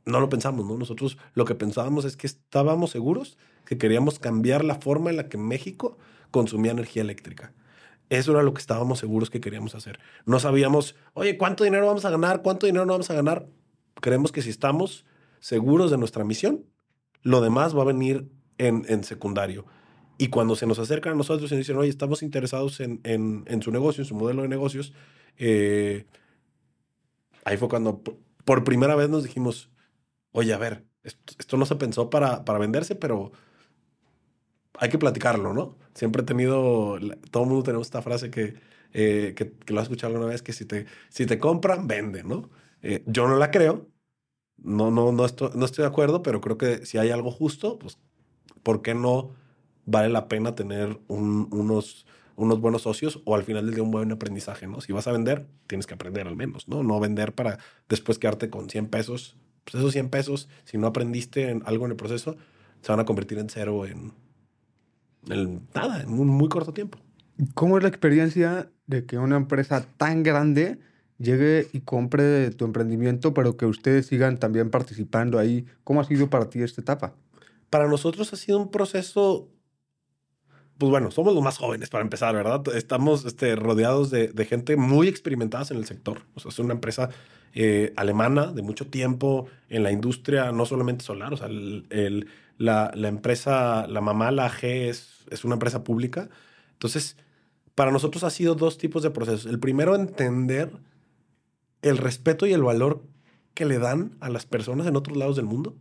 [0.06, 0.78] No lo pensamos, ¿no?
[0.78, 5.30] Nosotros lo que pensábamos es que estábamos seguros que queríamos cambiar la forma en la
[5.30, 5.98] que México
[6.32, 7.54] consumía energía eléctrica.
[8.10, 10.00] Eso era lo que estábamos seguros que queríamos hacer.
[10.26, 12.42] No sabíamos, oye, ¿cuánto dinero vamos a ganar?
[12.42, 13.48] ¿Cuánto dinero no vamos a ganar?
[14.02, 15.06] Creemos que si estamos
[15.40, 16.66] seguros de nuestra misión,
[17.22, 19.66] lo demás va a venir en, en secundario.
[20.18, 23.44] Y cuando se nos acercan a nosotros y nos dicen, oye, estamos interesados en, en,
[23.48, 24.94] en su negocio, en su modelo de negocios,
[25.38, 26.06] eh,
[27.44, 28.02] ahí fue cuando
[28.46, 29.72] por primera vez nos dijimos,
[30.32, 33.32] oye, a ver, esto, esto no se pensó para, para venderse, pero
[34.80, 35.78] hay que platicarlo, ¿no?
[35.94, 36.98] Siempre he tenido,
[37.32, 38.56] todo el mundo tenemos esta frase que,
[38.94, 42.50] eh, que, lo has escuchado alguna vez, que si te, si te compran, vende, ¿no?
[42.82, 43.88] Eh, yo no la creo,
[44.58, 47.80] no, no, no, estoy, no estoy de acuerdo, pero creo que si hay algo justo,
[47.80, 48.00] pues,
[48.64, 49.32] ¿por qué no
[49.86, 54.12] vale la pena tener unos, unos buenos socios o al final del día un buen
[54.12, 54.82] aprendizaje, ¿no?
[54.82, 56.84] Si vas a vender, tienes que aprender al menos, ¿no?
[56.84, 59.38] No vender para después quedarte con 100 pesos.
[59.64, 62.36] Pues esos 100 pesos, si no aprendiste en algo en el proceso,
[62.82, 64.14] se van a convertir en cero en,
[65.74, 66.98] nada, en un muy corto tiempo.
[67.54, 70.80] ¿Cómo es la experiencia de que una empresa tan grande
[71.18, 75.66] llegue y compre tu emprendimiento, pero que ustedes sigan también participando ahí?
[75.84, 77.16] ¿Cómo ha sido para ti esta etapa?
[77.70, 79.50] Para nosotros ha sido un proceso,
[80.82, 82.64] pues bueno, somos los más jóvenes para empezar, ¿verdad?
[82.76, 86.24] Estamos este, rodeados de, gente muy experimentada en el sector.
[86.34, 87.12] O sea, es una empresa
[87.54, 91.50] eh, alemana de mucho tiempo en la industria, no solamente solar, o sea,
[92.58, 96.30] la, empresa, la mamá, la AG, es, es una empresa pública.
[96.72, 97.16] Entonces,
[97.76, 99.46] para nosotros ha sido dos tipos de procesos.
[99.46, 100.72] El primero, entender
[101.84, 103.04] el respeto y el valor
[103.54, 105.76] que le dan a las personas en otros lados del mundo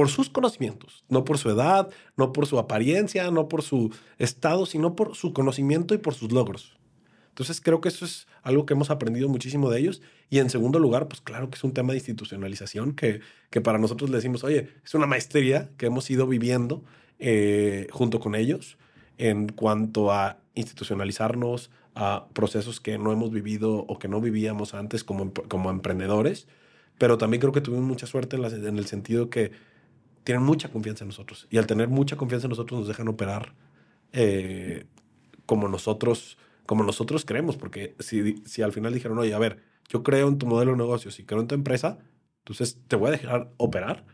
[0.00, 4.64] por sus conocimientos, no por su edad, no por su apariencia, no por su estado,
[4.64, 6.78] sino por su conocimiento y por sus logros.
[7.28, 10.00] Entonces creo que eso es algo que hemos aprendido muchísimo de ellos.
[10.30, 13.76] Y en segundo lugar, pues claro que es un tema de institucionalización que, que para
[13.76, 16.82] nosotros le decimos, oye, es una maestría que hemos ido viviendo
[17.18, 18.78] eh, junto con ellos
[19.18, 25.04] en cuanto a institucionalizarnos a procesos que no hemos vivido o que no vivíamos antes
[25.04, 26.48] como, como emprendedores.
[26.96, 29.68] Pero también creo que tuvimos mucha suerte en, en el sentido que
[30.24, 31.46] tienen mucha confianza en nosotros.
[31.50, 33.54] Y al tener mucha confianza en nosotros nos dejan operar
[34.12, 34.86] eh,
[35.46, 36.38] como nosotros
[36.70, 40.38] como nosotros creemos, porque si, si al final dijeron, oye, a ver, yo creo en
[40.38, 41.98] tu modelo de negocio, si creo en tu empresa,
[42.44, 44.04] Entonces te voy a dejar operar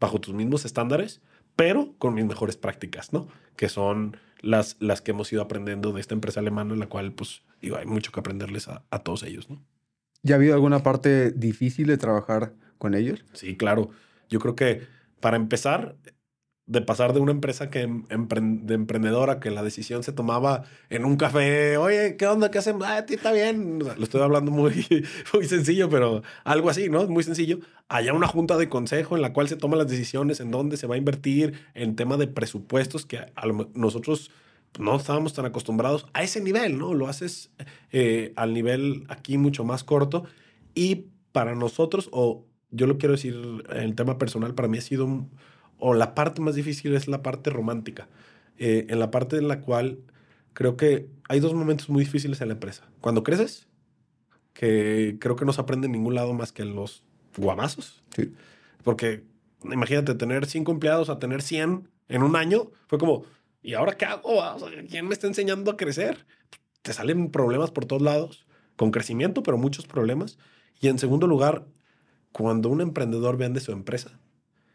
[0.00, 1.20] bajo tus mismos estándares,
[1.54, 3.28] pero con mis mejores prácticas, ¿no?
[3.54, 7.12] Que son las, las que hemos ido aprendiendo de esta empresa alemana en la cual,
[7.12, 9.62] pues, digo, hay mucho que aprenderles a, a todos ellos, ¿no?
[10.24, 13.24] ¿Ya ha habido alguna parte difícil de trabajar con ellos?
[13.32, 13.90] Sí, claro.
[14.28, 14.88] Yo creo que
[15.22, 15.96] para empezar,
[16.66, 21.04] de pasar de una empresa que em, de emprendedora que la decisión se tomaba en
[21.04, 22.50] un café, oye, ¿qué onda?
[22.50, 22.86] ¿Qué hacemos?
[22.86, 23.78] Ah, ti está bien.
[23.78, 24.86] Lo estoy hablando muy,
[25.32, 27.06] muy sencillo, pero algo así, ¿no?
[27.06, 27.60] Muy sencillo.
[27.88, 30.86] Allá una junta de consejo en la cual se toman las decisiones en dónde se
[30.86, 33.20] va a invertir, en tema de presupuestos que
[33.74, 34.30] nosotros
[34.78, 36.94] no estábamos tan acostumbrados a ese nivel, ¿no?
[36.94, 37.52] Lo haces
[37.92, 40.24] eh, al nivel aquí mucho más corto
[40.74, 43.34] y para nosotros, o yo lo quiero decir
[43.70, 45.26] en el tema personal, para mí ha sido
[45.78, 48.08] o la parte más difícil es la parte romántica,
[48.58, 49.98] eh, en la parte en la cual
[50.52, 52.88] creo que hay dos momentos muy difíciles en la empresa.
[53.00, 53.66] Cuando creces,
[54.52, 57.02] que creo que no se aprende en ningún lado más que en los
[57.36, 58.02] guamazos.
[58.14, 58.32] Sí.
[58.82, 59.24] Porque
[59.64, 63.24] imagínate tener cinco empleados a tener 100 en un año, fue como,
[63.62, 64.40] ¿y ahora qué hago?
[64.88, 66.26] ¿Quién me está enseñando a crecer?
[66.82, 70.38] Te salen problemas por todos lados, con crecimiento, pero muchos problemas.
[70.80, 71.66] Y en segundo lugar,
[72.32, 74.18] cuando un emprendedor vende su empresa,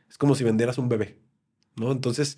[0.10, 1.18] es como si vendieras un bebé,
[1.76, 1.92] ¿no?
[1.92, 2.38] Entonces,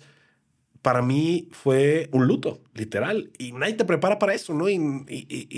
[0.82, 4.68] para mí fue un luto, literal, y nadie te prepara para eso, ¿no?
[4.68, 4.78] Y,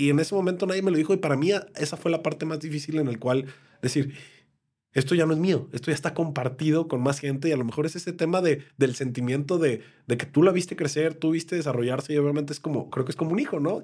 [0.09, 2.59] en ese momento nadie me lo dijo y para mí esa fue la parte más
[2.59, 3.45] difícil en el cual
[3.81, 4.13] decir,
[4.91, 7.65] esto ya no es mío, esto ya está compartido con más gente y a lo
[7.65, 11.31] mejor es ese tema de, del sentimiento de, de que tú la viste crecer, tú
[11.31, 13.81] viste desarrollarse y obviamente es como, creo que es como un hijo, ¿no?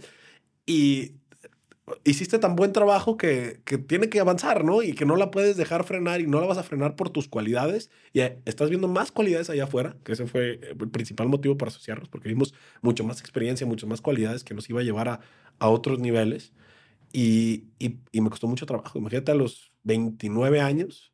[0.65, 1.13] Y
[2.03, 4.81] hiciste tan buen trabajo que, que, tiene que avanzar, ¿no?
[4.81, 7.27] Y que no la puedes dejar frenar y no la vas a frenar por tus
[7.27, 7.89] cualidades.
[8.13, 11.69] Y eh, estás viendo más cualidades allá afuera, que ese fue el principal motivo para
[11.69, 15.19] asociarnos, porque vimos mucho más experiencia, muchas más cualidades que nos iba a llevar a,
[15.59, 16.53] a otros niveles.
[17.11, 18.99] Y, y, me costó mucho trabajo.
[18.99, 21.13] Imagínate a los 29 años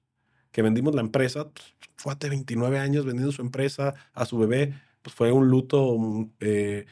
[0.51, 1.51] que vendimos la empresa,
[1.95, 5.97] fue hace 29 años vendiendo su empresa a su bebé, pues fue un luto
[6.39, 6.85] eh,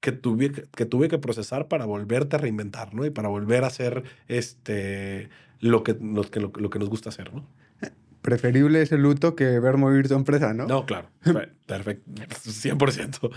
[0.00, 3.04] que tuve que, tuve que procesar para volverte a reinventar, ¿no?
[3.04, 5.30] Y para volver a hacer este,
[5.60, 7.46] lo, que, lo, que, lo, que nos gusta hacer, ¿no?
[8.22, 10.66] Preferible ese luto que ver morir tu empresa, ¿no?
[10.66, 11.08] No, claro.
[11.66, 12.10] Perfecto.
[12.12, 13.30] 100%.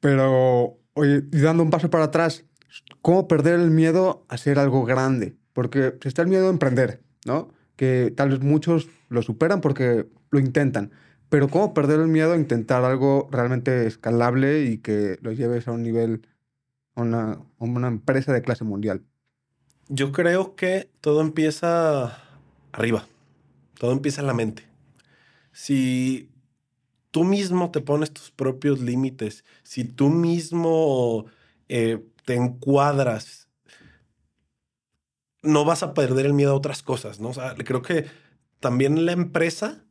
[0.00, 2.44] Pero, oye, dando un paso para atrás,
[3.02, 5.36] ¿cómo perder el miedo a hacer algo grande?
[5.52, 7.52] Porque está el miedo a emprender, ¿no?
[7.76, 10.90] Que tal vez muchos lo superan porque lo intentan.
[11.30, 15.72] Pero ¿cómo perder el miedo a intentar algo realmente escalable y que lo lleves a
[15.72, 16.26] un nivel,
[16.96, 19.04] a una, empresa de clase mundial?
[19.88, 22.18] Yo creo que todo empieza
[22.72, 23.06] arriba,
[23.78, 24.64] todo empieza en la mente.
[25.52, 26.28] Si
[27.12, 31.26] tú mismo te pones tus propios límites, si tú mismo
[31.68, 33.48] eh, te encuadras,
[35.42, 37.30] no vas a perder el miedo a otras cosas, ¿no?
[37.64, 38.06] Creo que
[38.58, 39.84] también la empresa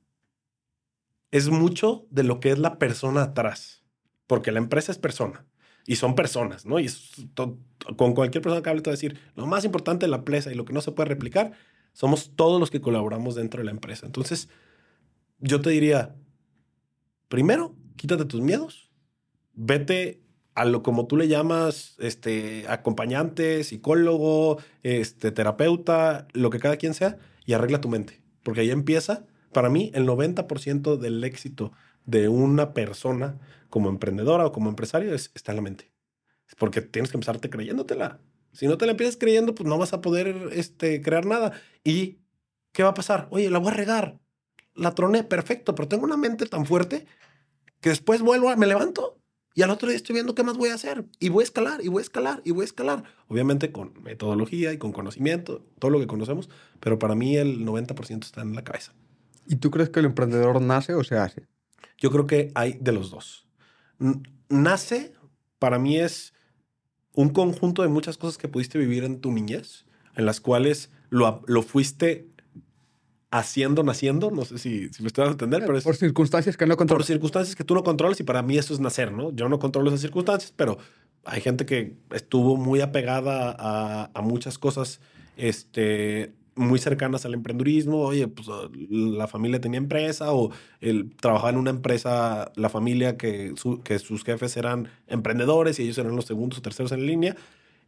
[1.32, 3.84] es mucho de lo que es la persona atrás,
[4.28, 5.46] porque la empresa es persona
[5.86, 6.80] y son personas, ¿no?
[6.80, 6.90] Y
[7.96, 10.52] con cualquier persona que hable te va a decir, lo más importante de la empresa
[10.52, 11.54] y lo que no se puede replicar,
[11.94, 14.06] somos todos los que colaboramos dentro de la empresa.
[14.06, 14.50] Entonces,
[15.40, 16.16] yo te diría,
[17.28, 18.92] primero, quítate tus miedos,
[19.54, 20.22] vete
[20.56, 26.94] a lo como tú le llamas, este, acompañante, psicólogo, este, terapeuta, lo que cada quien
[26.94, 31.72] sea, y arregla tu mente, porque ahí empieza para mí, el 90% del éxito
[32.06, 35.92] de una persona como emprendedora o como empresario es, está en la mente.
[36.48, 38.20] Es porque tienes que empezarte creyéndotela.
[38.54, 41.54] Si no te la empiezas creyendo, pues no vas a poder este, crear nada.
[41.84, 42.18] ¿Y
[42.72, 43.28] qué va a pasar?
[43.30, 44.20] Oye, la voy a regar.
[44.74, 47.06] La troné, perfecto, pero tengo una mente tan fuerte
[47.82, 49.20] que después vuelvo, a, me levanto
[49.54, 51.06] y al otro día estoy viendo qué más voy a hacer.
[51.20, 53.04] Y voy a escalar, y voy a escalar, y voy a escalar.
[53.28, 58.24] Obviamente con metodología y con conocimiento, todo lo que conocemos, pero para mí el 90%
[58.24, 58.94] está en la cabeza.
[59.50, 61.48] ¿Y tú crees que el emprendedor nace o se hace?
[61.98, 63.48] Yo creo que hay de los dos.
[64.48, 65.14] Nace,
[65.58, 66.36] para mí es
[67.14, 69.86] un conjunto de muchas cosas que pudiste vivir en tu niñez,
[70.16, 72.30] en las cuales lo, lo fuiste
[73.32, 75.84] haciendo, naciendo, no sé si, si me estoy dando a entender, pero es...
[75.84, 77.08] Por circunstancias que no controlas.
[77.08, 79.32] Por circunstancias que tú no controlas y para mí eso es nacer, ¿no?
[79.32, 80.78] Yo no controlo esas circunstancias, pero
[81.26, 85.02] hay gente que estuvo muy apegada a, a muchas cosas
[85.38, 88.02] este, muy cercanas al emprendurismo.
[88.02, 93.18] Oye, pues ah, la familia tenía empresa o él trabajaba en una empresa, la familia
[93.18, 97.36] que, que sus jefes eran emprendedores y ellos eran los segundos o terceros en línea.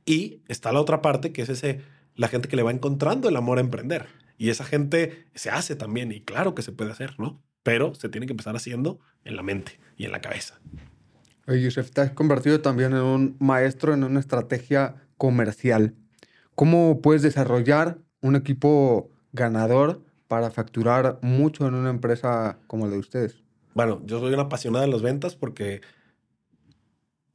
[0.06, 1.82] Y está la otra parte que es ese,
[2.16, 4.08] la gente que le va encontrando el amor a emprender.
[4.38, 7.42] Y esa gente se hace también y claro que se puede hacer, ¿no?
[7.64, 10.60] Pero se tiene que empezar haciendo en la mente y en la cabeza.
[11.48, 15.96] Oye, Yusef, te has convertido también en un maestro en una estrategia comercial.
[16.56, 23.00] ¿Cómo puedes desarrollar un equipo ganador para facturar mucho en una empresa como la de
[23.00, 23.44] ustedes?
[23.74, 25.82] Bueno, yo soy un apasionado de las ventas porque,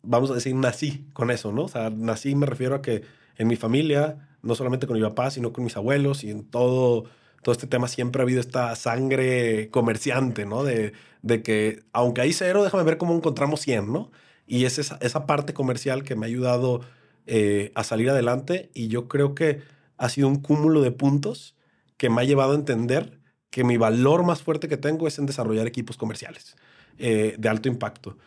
[0.03, 1.64] vamos a decir, nací con eso, ¿no?
[1.64, 3.03] O sea, nací, me refiero a que
[3.37, 7.05] en mi familia, no solamente con mi papá, sino con mis abuelos y en todo,
[7.42, 10.64] todo este tema siempre ha habido esta sangre comerciante, ¿no?
[10.64, 14.11] De, de que, aunque hay cero, déjame ver cómo encontramos 100, ¿no?
[14.46, 16.81] Y es esa, esa parte comercial que me ha ayudado
[17.27, 19.61] eh, a salir adelante y yo creo que
[19.97, 21.57] ha sido un cúmulo de puntos
[21.97, 25.27] que me ha llevado a entender que mi valor más fuerte que tengo es en
[25.27, 26.57] desarrollar equipos comerciales
[26.99, 28.19] eh, de alto impacto.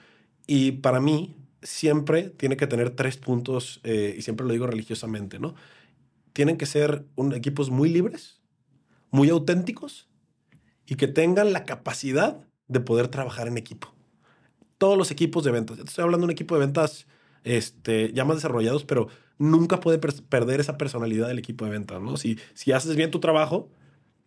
[0.48, 5.40] Y para mí siempre tiene que tener tres puntos, eh, y siempre lo digo religiosamente,
[5.40, 5.56] ¿no?
[6.34, 7.06] Tienen que ser
[7.36, 8.40] equipos muy libres,
[9.12, 10.08] muy auténticos
[10.86, 13.94] y que tengan la capacidad de poder trabajar en equipo.
[14.78, 15.78] Todos los equipos de ventas.
[15.80, 17.08] Estoy hablando de un equipo de ventas
[17.44, 22.18] este, ya más desarrollados, pero nunca puede perder esa personalidad del equipo de ventas, ¿no?
[22.18, 23.70] Si, si haces bien tu trabajo,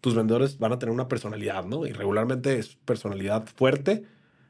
[0.01, 1.87] tus vendedores van a tener una personalidad, ¿no?
[1.87, 4.05] Y regularmente es personalidad fuerte.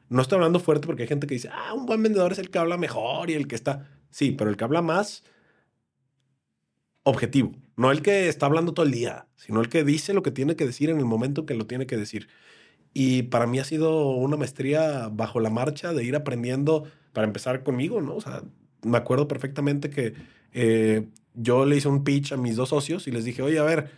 [0.09, 2.49] No estoy hablando fuerte porque hay gente que dice, ah, un buen vendedor es el
[2.49, 3.89] que habla mejor y el que está...
[4.09, 5.23] Sí, pero el que habla más
[7.03, 7.53] objetivo.
[7.75, 10.55] No el que está hablando todo el día, sino el que dice lo que tiene
[10.55, 12.29] que decir en el momento que lo tiene que decir.
[12.93, 17.63] Y para mí ha sido una maestría bajo la marcha de ir aprendiendo para empezar
[17.63, 18.15] conmigo, ¿no?
[18.15, 18.43] O sea,
[18.81, 20.13] me acuerdo perfectamente que
[20.51, 23.63] eh, yo le hice un pitch a mis dos socios y les dije, oye, a
[23.63, 23.91] ver,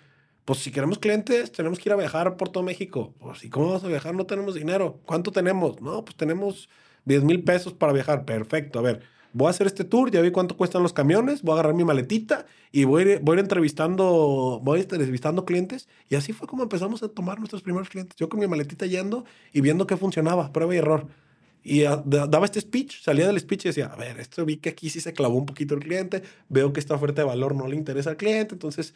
[0.45, 3.13] pues si queremos clientes, tenemos que ir a viajar por todo México.
[3.19, 4.13] Pues, ¿y cómo vamos a viajar?
[4.13, 4.99] No tenemos dinero.
[5.05, 5.81] ¿Cuánto tenemos?
[5.81, 6.69] No, pues tenemos
[7.05, 8.25] 10 mil pesos para viajar.
[8.25, 8.77] Perfecto.
[8.77, 9.01] A ver,
[9.33, 11.83] voy a hacer este tour, ya vi cuánto cuestan los camiones, voy a agarrar mi
[11.83, 15.89] maletita y voy a ir, voy entrevistando, voy a ir entrevistando clientes.
[16.09, 18.15] Y así fue como empezamos a tomar nuestros primeros clientes.
[18.15, 21.07] Yo con mi maletita yendo y viendo qué funcionaba, prueba y error.
[21.67, 24.91] Y daba este speech, salía del speech y decía, a ver, esto vi que aquí
[24.91, 27.75] sí se clavó un poquito el cliente, veo que esta oferta de valor no le
[27.75, 28.93] interesa al cliente, entonces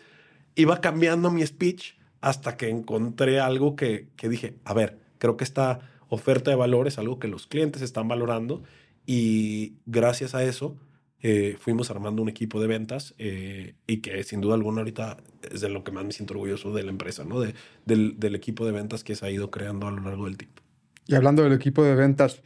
[0.53, 5.45] iba cambiando mi speech hasta que encontré algo que, que dije, a ver, creo que
[5.45, 5.79] esta
[6.09, 8.61] oferta de valor es algo que los clientes están valorando
[9.07, 10.77] y gracias a eso
[11.21, 15.17] eh, fuimos armando un equipo de ventas eh, y que sin duda alguna ahorita
[15.51, 17.39] es de lo que más me siento orgulloso de la empresa, ¿no?
[17.39, 17.55] De,
[17.85, 20.61] del, del equipo de ventas que se ha ido creando a lo largo del tiempo.
[21.09, 22.43] Y hablando del equipo de ventas,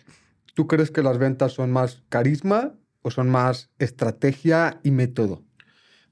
[0.54, 5.44] ¿tú crees que las ventas son más carisma o son más estrategia y método?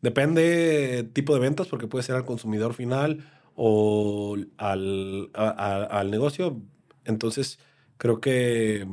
[0.02, 6.62] Depende tipo de ventas, porque puede ser al consumidor final o al, al negocio.
[7.06, 7.58] Entonces,
[7.98, 8.86] creo que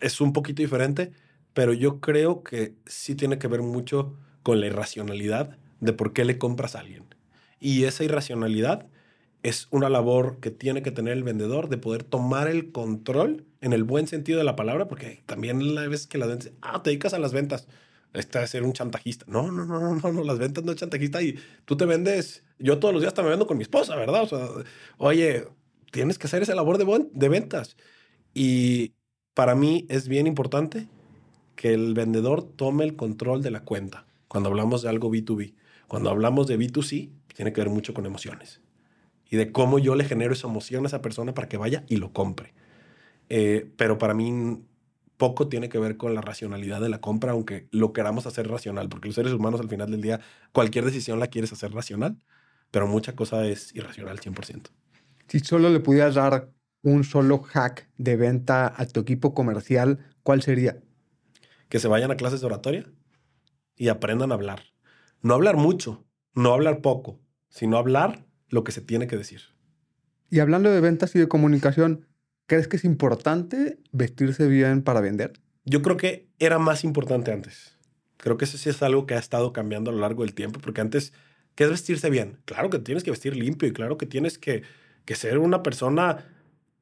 [0.00, 1.12] es un poquito diferente,
[1.54, 6.24] pero yo creo que sí tiene que ver mucho con la irracionalidad de por qué
[6.24, 7.04] le compras a alguien.
[7.60, 8.88] Y esa irracionalidad
[9.48, 13.72] es una labor que tiene que tener el vendedor de poder tomar el control en
[13.72, 16.90] el buen sentido de la palabra, porque también la vez que la ventas, ah, te
[16.90, 17.68] dedicas a las ventas,
[18.12, 19.24] está de ser un chantajista.
[19.28, 22.80] No, no, no, no, no, las ventas no es chantajista y tú te vendes, yo
[22.80, 24.24] todos los días también vendo con mi esposa, ¿verdad?
[24.24, 24.48] O sea,
[24.98, 25.46] oye,
[25.92, 27.76] tienes que hacer esa labor de, de ventas.
[28.34, 28.94] Y
[29.34, 30.88] para mí es bien importante
[31.54, 35.54] que el vendedor tome el control de la cuenta cuando hablamos de algo B2B.
[35.86, 38.60] Cuando hablamos de B2C, tiene que ver mucho con emociones
[39.30, 41.96] y de cómo yo le genero esa emoción a esa persona para que vaya y
[41.96, 42.54] lo compre.
[43.28, 44.62] Eh, pero para mí
[45.16, 48.88] poco tiene que ver con la racionalidad de la compra, aunque lo queramos hacer racional,
[48.88, 50.20] porque los seres humanos al final del día,
[50.52, 52.18] cualquier decisión la quieres hacer racional,
[52.70, 54.70] pero mucha cosa es irracional 100%.
[55.28, 56.50] Si solo le pudieras dar
[56.82, 60.78] un solo hack de venta a tu equipo comercial, ¿cuál sería?
[61.68, 62.86] Que se vayan a clases de oratoria
[63.76, 64.62] y aprendan a hablar.
[65.22, 69.42] No hablar mucho, no hablar poco, sino hablar lo que se tiene que decir.
[70.30, 72.06] Y hablando de ventas y de comunicación,
[72.46, 75.34] ¿crees que es importante vestirse bien para vender?
[75.64, 77.76] Yo creo que era más importante antes.
[78.16, 80.60] Creo que eso sí es algo que ha estado cambiando a lo largo del tiempo,
[80.60, 81.12] porque antes,
[81.54, 82.38] ¿qué es vestirse bien?
[82.44, 84.62] Claro que tienes que vestir limpio y claro que tienes que,
[85.06, 86.24] ser una persona,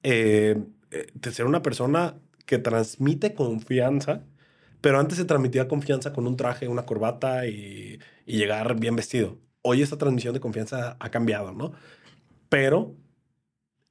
[0.02, 4.22] eh, eh, ser una persona que transmite confianza,
[4.80, 9.82] pero antes se transmitía confianza con un traje, una corbata y llegar bien vestido hoy
[9.82, 11.72] esa transmisión de confianza ha cambiado, ¿no?
[12.48, 12.94] Pero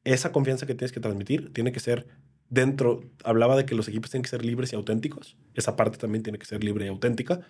[0.03, 2.07] esa confianza que tienes que transmitir tiene que ser
[2.49, 6.23] dentro, hablaba de que los equipos tienen que ser libres y auténticos, esa parte también
[6.23, 7.41] tiene que ser libre y auténtica,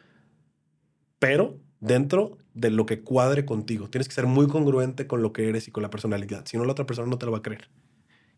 [1.19, 3.89] pero dentro de lo que cuadre contigo.
[3.89, 6.63] Tienes que ser muy congruente con lo que eres y con la personalidad, si no
[6.63, 7.69] la otra persona no te lo va a creer.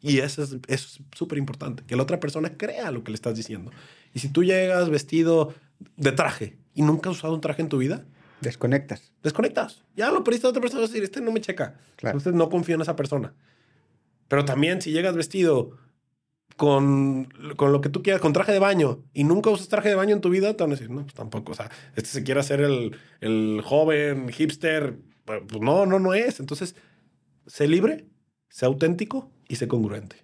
[0.02, 3.72] Y eso es súper importante, que la otra persona crea lo que le estás diciendo.
[4.14, 5.54] Y si tú llegas vestido
[5.98, 8.06] de traje y nunca has usado un traje en tu vida,
[8.42, 9.12] Desconectas.
[9.24, 9.84] Desconectas.
[9.96, 10.82] Ya lo perdiste a otra persona.
[10.82, 11.76] Decir, este no me checa.
[11.96, 12.18] Claro.
[12.18, 13.34] Entonces no confío en esa persona.
[14.28, 15.78] Pero también si llegas vestido
[16.58, 17.26] con,
[17.56, 20.16] con, lo que tú quieras, con traje de baño, y nunca usas traje de baño
[20.16, 21.52] en tu vida, te van a decir, no, pues tampoco.
[21.52, 26.40] O sea, este se quiere hacer el, el joven hipster pues no, no, no es.
[26.40, 26.76] Entonces,
[27.48, 28.06] sé libre,
[28.50, 30.18] sé auténtico y sé congruente.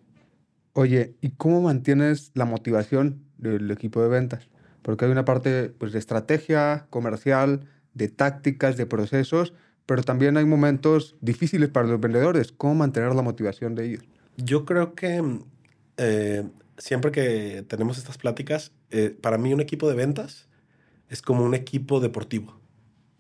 [0.73, 4.47] Oye, ¿y cómo mantienes la motivación del equipo de ventas?
[4.81, 9.53] Porque hay una parte pues, de estrategia comercial, de tácticas, de procesos,
[9.85, 12.51] pero también hay momentos difíciles para los vendedores.
[12.51, 14.03] ¿Cómo mantener la motivación de ellos?
[14.37, 15.21] Yo creo que
[15.97, 16.43] eh,
[16.77, 20.47] siempre que tenemos estas pláticas, eh, para mí un equipo de ventas
[21.09, 22.59] es como un equipo deportivo,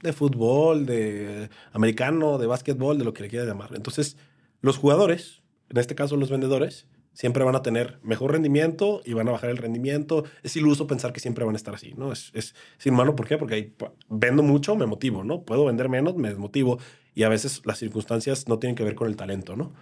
[0.01, 3.71] de fútbol, de americano, de básquetbol, de lo que le quieras llamar.
[3.75, 4.17] Entonces,
[4.61, 9.27] los jugadores, en este caso los vendedores, siempre van a tener mejor rendimiento y van
[9.27, 10.23] a bajar el rendimiento.
[10.43, 12.11] Es iluso pensar que siempre van a estar así, ¿no?
[12.11, 12.53] Es, es
[12.91, 13.37] malo, ¿por qué?
[13.37, 13.73] Porque
[14.09, 15.43] vendo mucho, me motivo, ¿no?
[15.43, 16.79] Puedo vender menos, me desmotivo.
[17.13, 19.73] Y a veces las circunstancias no tienen que ver con el talento, ¿no?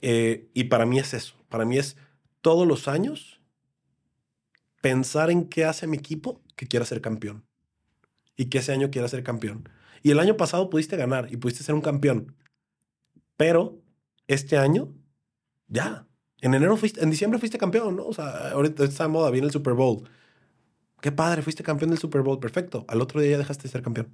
[0.00, 1.34] Eh, y para mí es eso.
[1.48, 1.96] Para mí es
[2.40, 3.40] todos los años
[4.80, 7.44] pensar en qué hace mi equipo que quiera ser campeón.
[8.36, 9.68] Y que ese año quiera ser campeón.
[10.02, 12.36] Y el año pasado pudiste ganar y pudiste ser un campeón.
[13.36, 13.80] Pero
[14.28, 14.94] este año,
[15.66, 16.07] ya,
[16.40, 18.06] en enero en diciembre fuiste campeón, ¿no?
[18.06, 20.08] O sea, ahorita está de moda, viene el Super Bowl.
[21.00, 22.84] Qué padre, fuiste campeón del Super Bowl, perfecto.
[22.88, 24.08] Al otro día ya dejaste de ser campeón.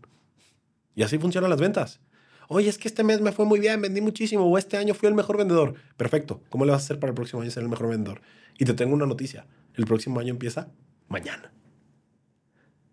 [0.95, 2.01] Y así funcionan las ventas.
[2.49, 5.09] Oye, es que este mes me fue muy bien, vendí muchísimo, o este año fui
[5.09, 5.75] el mejor vendedor.
[5.97, 6.43] Perfecto.
[6.51, 8.21] ¿Cómo le vas a hacer para el próximo año ser el mejor vendedor?
[8.59, 9.47] Y te tengo una noticia.
[9.75, 10.71] El próximo año empieza
[11.09, 11.53] mañana.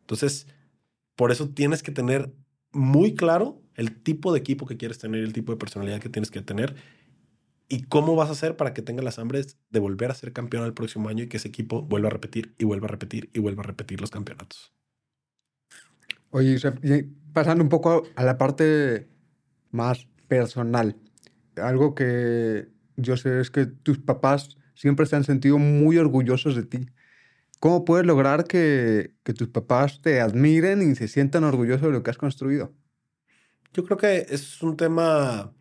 [0.02, 0.48] Entonces,
[1.16, 2.32] por eso tienes que tener
[2.72, 6.32] muy claro el tipo de equipo que quieres tener, el tipo de personalidad que tienes
[6.32, 6.76] que tener
[7.72, 10.66] ¿Y cómo vas a hacer para que tenga las hambres de volver a ser campeón
[10.66, 13.40] el próximo año y que ese equipo vuelva a repetir y vuelva a repetir y
[13.40, 14.74] vuelva a repetir los campeonatos?
[16.32, 16.60] Oye,
[17.32, 19.08] pasando un poco a la parte
[19.72, 20.98] más personal,
[21.56, 22.68] algo que
[22.98, 26.90] yo sé es que tus papás siempre se han sentido muy orgullosos de ti.
[27.62, 32.04] ¿Cómo puedes lograr que, que tus papás te admiren y se sientan orgullosos de lo
[32.04, 32.74] que has construido?
[33.74, 35.54] Yo creo que es un tema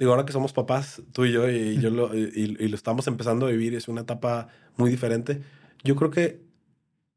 [0.00, 3.46] digo, ahora que somos papás, tú y yo, y, yo lo, y, lo estamos empezando
[3.46, 4.48] a vivir, es una etapa
[4.78, 5.42] muy diferente.
[5.84, 6.40] Yo creo que,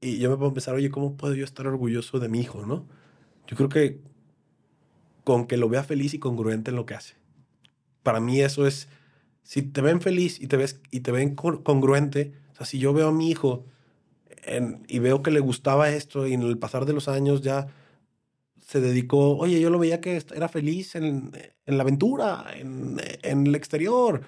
[0.02, 2.86] y yo me puedo pensar, oye, ¿cómo puedo yo estar orgulloso de mi hijo, no?
[3.48, 4.02] Yo creo que
[5.24, 7.16] con que lo vea feliz y congruente en lo que hace.
[8.04, 8.90] Para mí eso es,
[9.44, 12.92] si te ven feliz y te, ves, y te ven congruente, o sea, si yo
[12.92, 13.66] veo a mi hijo
[14.44, 17.68] en, y veo que le gustaba esto y en el pasar de los años ya
[18.74, 21.32] se dedicó, oye, yo lo veía que era feliz en,
[21.68, 24.22] en la aventura, en, en, el exterior.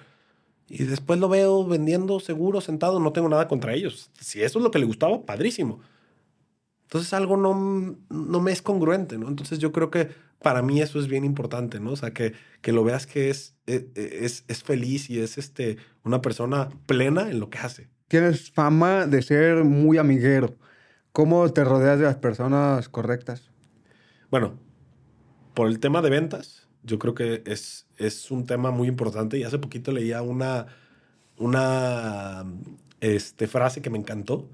[0.68, 4.08] Y después lo veo vendiendo seguro, sentado, no tengo nada contra ellos.
[4.20, 5.80] Si eso es lo que le gustaba, padrísimo.
[6.84, 9.26] Entonces algo no, no me es congruente, ¿no?
[9.26, 11.90] Entonces yo creo que para mí eso es bien importante, ¿no?
[11.90, 15.38] O sea, que, que lo veas que es, e, e, es, es, feliz y es
[15.38, 17.88] este, una persona plena en lo que hace.
[18.06, 20.54] Tienes fama de ser muy amiguero.
[21.10, 23.50] ¿Cómo te rodeas de las personas correctas?
[24.30, 24.58] Bueno,
[25.54, 29.44] por el tema de ventas, yo creo que es, es un tema muy importante y
[29.44, 30.66] hace poquito leía una,
[31.38, 32.44] una
[33.00, 34.50] este, frase que me encantó,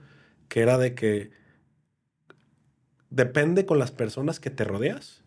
[0.49, 1.31] que era de que
[3.11, 5.23] depende con las personas que te rodeas,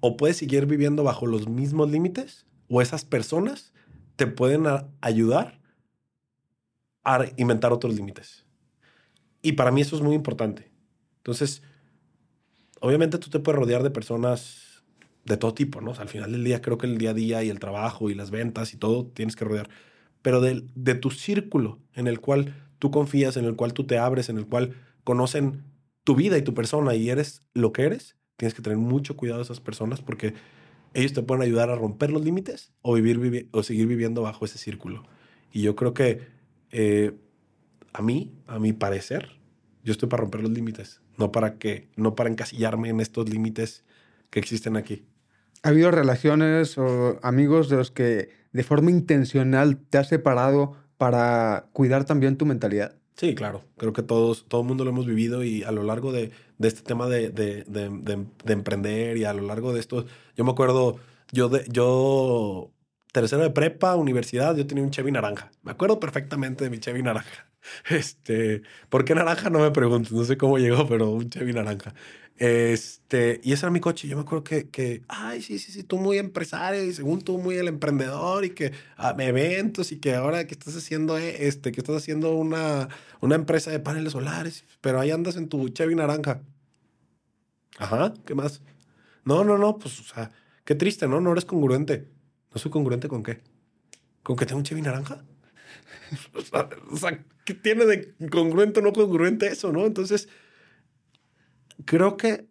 [0.00, 3.72] o puedes seguir viviendo bajo los mismos límites, o esas personas
[4.16, 4.64] te pueden
[5.00, 5.60] ayudar
[7.04, 8.46] a inventar otros límites.
[9.42, 10.70] Y para mí eso es muy importante.
[11.18, 11.62] Entonces,
[12.84, 14.84] obviamente tú te puedes rodear de personas
[15.24, 15.92] de todo tipo, ¿no?
[15.92, 18.30] al final del día creo que el día a día y el trabajo y las
[18.30, 19.70] ventas y todo tienes que rodear.
[20.20, 23.96] Pero de, de tu círculo en el cual tú confías, en el cual tú te
[23.96, 25.64] abres, en el cual conocen
[26.04, 29.38] tu vida y tu persona y eres lo que eres, tienes que tener mucho cuidado
[29.38, 30.34] de esas personas porque
[30.92, 34.58] ellos te pueden ayudar a romper los límites o, vivir, o seguir viviendo bajo ese
[34.58, 35.04] círculo.
[35.52, 36.20] Y yo creo que
[36.70, 37.16] eh,
[37.94, 39.40] a mí, a mi parecer,
[39.82, 43.84] yo estoy para romper los límites no para que, no para encasillarme en estos límites
[44.30, 45.04] que existen aquí.
[45.62, 51.66] ¿Ha habido relaciones o amigos de los que de forma intencional te has separado para
[51.72, 52.96] cuidar también tu mentalidad?
[53.16, 53.64] Sí, claro.
[53.76, 56.68] Creo que todos, todo el mundo lo hemos vivido y a lo largo de, de
[56.68, 60.04] este tema de, de, de, emprender y a lo largo de esto,
[60.36, 60.96] yo me acuerdo,
[61.32, 62.72] yo, de, yo
[63.12, 65.50] tercero de prepa, universidad, yo tenía un Chevy naranja.
[65.62, 67.46] Me acuerdo perfectamente de mi Chevy naranja.
[67.88, 69.50] Este, ¿por qué naranja?
[69.50, 71.94] No me pregunto, no sé cómo llegó, pero un Chevy naranja.
[72.36, 74.08] Este, y ese era mi coche.
[74.08, 77.38] Yo me acuerdo que, que, ay, sí, sí, sí, tú muy empresario y según tú
[77.38, 81.72] muy el emprendedor y que ah, eventos y que ahora que estás haciendo, eh, este,
[81.72, 82.88] que estás haciendo una,
[83.20, 86.42] una empresa de paneles solares, pero ahí andas en tu Chevy naranja.
[87.78, 88.62] Ajá, ¿qué más?
[89.24, 90.30] No, no, no, pues, o sea,
[90.64, 91.20] qué triste, ¿no?
[91.20, 92.08] No eres congruente.
[92.52, 93.42] ¿No soy congruente con qué?
[94.22, 95.24] ¿Con que tengo un Chevy naranja?
[96.90, 99.86] o sea, ¿qué tiene de congruente o no congruente eso, no?
[99.86, 100.28] Entonces,
[101.84, 102.48] creo que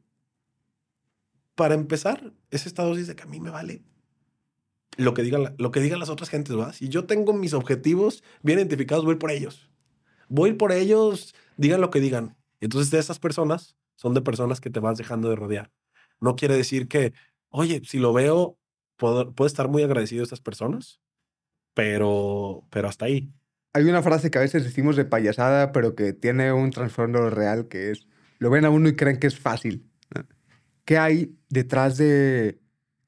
[1.55, 3.83] para empezar, ese estado dice que a mí me vale
[4.97, 6.55] lo que digan, lo que digan las otras gentes.
[6.75, 9.69] Si yo tengo mis objetivos bien identificados, voy por ellos.
[10.29, 12.37] Voy por ellos, digan lo que digan.
[12.59, 15.71] Entonces, de esas personas, son de personas que te vas dejando de rodear.
[16.19, 17.13] No quiere decir que,
[17.49, 18.57] oye, si lo veo,
[18.97, 21.01] puedo, puedo estar muy agradecido a estas personas,
[21.73, 23.31] pero, pero hasta ahí.
[23.73, 27.67] Hay una frase que a veces decimos de payasada, pero que tiene un trasfondo real,
[27.67, 28.07] que es,
[28.37, 29.89] lo ven a uno y creen que es fácil.
[30.85, 32.59] ¿Qué hay detrás de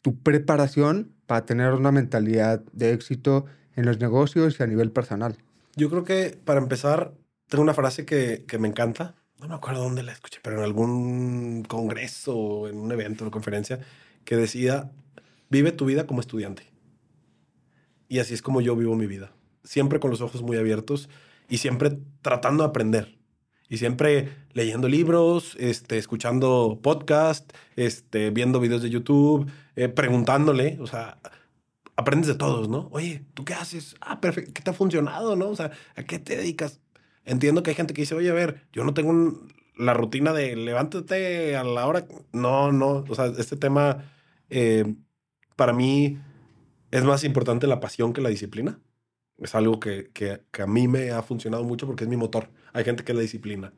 [0.02, 3.46] tu preparación para tener una mentalidad de éxito
[3.76, 5.38] en los negocios y a nivel personal?
[5.76, 7.14] Yo creo que para empezar,
[7.48, 9.16] tengo una frase que, que me encanta.
[9.40, 13.80] No me acuerdo dónde la escuché, pero en algún congreso, en un evento, una conferencia,
[14.24, 14.90] que decía,
[15.50, 16.75] vive tu vida como estudiante.
[18.08, 19.32] Y así es como yo vivo mi vida.
[19.64, 21.10] Siempre con los ojos muy abiertos
[21.50, 23.18] y siempre tratando de aprender.
[23.68, 30.88] Y siempre leyendo libros, este, escuchando podcast, este, viendo videos de YouTube, eh, preguntándole, o
[30.88, 31.18] sea,
[31.96, 32.90] aprendes de todos, ¿no?
[32.92, 33.96] Oye, ¿tú qué haces?
[34.02, 35.50] Ah, perfecto, ¿qué te ha funcionado, no?
[35.50, 36.80] O sea, ¿a qué te dedicas?
[37.26, 39.42] Entiendo que hay gente que dice, oye, a ver, yo no tengo
[39.78, 42.08] la rutina de levántate a la hora.
[42.34, 44.06] No, no, o sea, este tema
[44.50, 44.96] eh,
[45.56, 46.20] para mí
[46.96, 48.80] es más importante la pasión que la disciplina.
[49.38, 52.50] Es algo que, que, que a mí me ha funcionado mucho porque es mi motor.
[52.72, 53.74] Hay gente que la disciplina,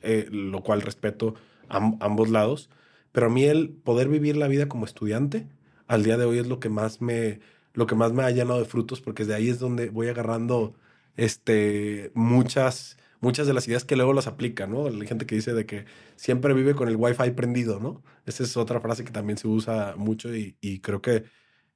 [0.00, 1.34] eh, lo cual respeto
[1.68, 2.70] a ambos lados.
[3.12, 5.46] Pero a mí el poder vivir la vida como estudiante,
[5.88, 7.40] al día de hoy es lo que más me,
[7.74, 10.74] lo que más me ha llenado de frutos, porque de ahí es donde voy agarrando
[11.16, 14.86] este, muchas, muchas de las ideas que luego las aplica, ¿no?
[14.86, 15.84] Hay gente que dice de que
[16.16, 18.02] siempre vive con el wifi prendido, ¿no?
[18.24, 21.24] Esa es otra frase que también se usa mucho y, y creo que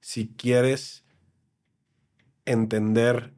[0.01, 1.05] si quieres
[2.45, 3.35] entender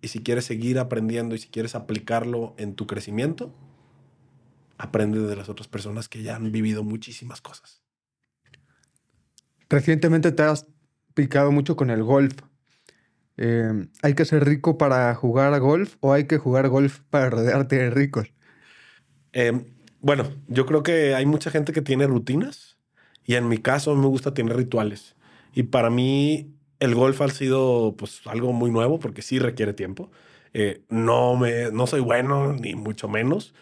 [0.00, 3.54] y si quieres seguir aprendiendo y si quieres aplicarlo en tu crecimiento,
[4.78, 7.82] aprende de las otras personas que ya han vivido muchísimas cosas.
[9.68, 10.66] Recientemente te has
[11.14, 12.34] picado mucho con el golf.
[13.36, 17.30] Eh, ¿Hay que ser rico para jugar a golf o hay que jugar golf para
[17.30, 18.32] rodearte de ricos?
[19.32, 19.64] Eh,
[20.00, 22.76] bueno, yo creo que hay mucha gente que tiene rutinas
[23.24, 25.16] y en mi caso me gusta tener rituales.
[25.54, 30.10] Y para mí el golf ha sido pues algo muy nuevo porque sí requiere tiempo.
[30.52, 33.54] Eh, no, me, no soy bueno, ni mucho menos,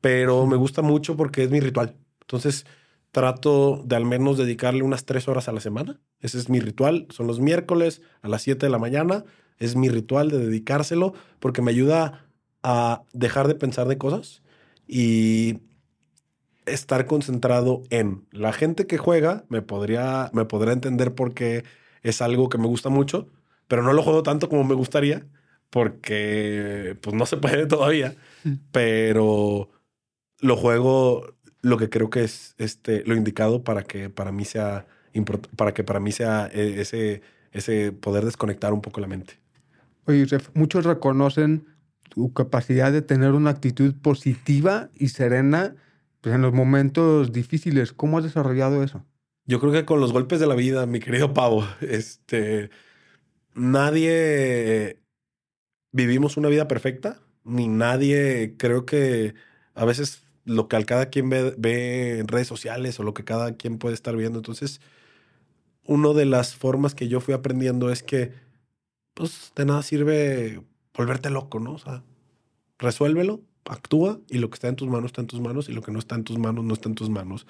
[0.00, 1.96] pero me gusta mucho porque es mi ritual.
[2.22, 2.66] Entonces
[3.12, 6.00] trato de al menos dedicarle unas tres horas a la semana.
[6.20, 7.06] Ese es mi ritual.
[7.10, 9.24] Son los miércoles a las 7 de la mañana.
[9.58, 12.26] Es mi ritual de dedicárselo porque me ayuda
[12.62, 14.42] a dejar de pensar de cosas
[14.86, 15.60] y
[16.66, 19.44] estar concentrado en la gente que juega.
[19.48, 21.64] Me podría, me podría entender por qué
[22.02, 23.28] es algo que me gusta mucho,
[23.68, 25.26] pero no lo juego tanto como me gustaría
[25.70, 28.14] porque pues no se puede todavía,
[28.72, 29.70] pero
[30.40, 34.86] lo juego lo que creo que es este lo indicado para que para mí sea
[35.56, 39.38] para que para mí sea e, ese ese poder desconectar un poco la mente.
[40.06, 41.66] Oye, muchos reconocen
[42.08, 45.76] tu capacidad de tener una actitud positiva y serena
[46.20, 47.92] pues, en los momentos difíciles.
[47.92, 49.04] ¿Cómo has desarrollado eso?
[49.46, 52.70] Yo creo que con los golpes de la vida, mi querido Pavo, este,
[53.54, 55.00] nadie
[55.92, 59.34] vivimos una vida perfecta, ni nadie, creo que
[59.74, 63.78] a veces lo que cada quien ve, en redes sociales o lo que cada quien
[63.78, 64.38] puede estar viendo.
[64.38, 64.80] Entonces,
[65.84, 68.32] una de las formas que yo fui aprendiendo es que,
[69.14, 70.62] pues, de nada sirve
[70.94, 71.72] volverte loco, ¿no?
[71.72, 72.04] O sea,
[72.78, 75.82] resuélvelo, actúa y lo que está en tus manos está en tus manos y lo
[75.82, 77.46] que no está en tus manos no está en tus manos.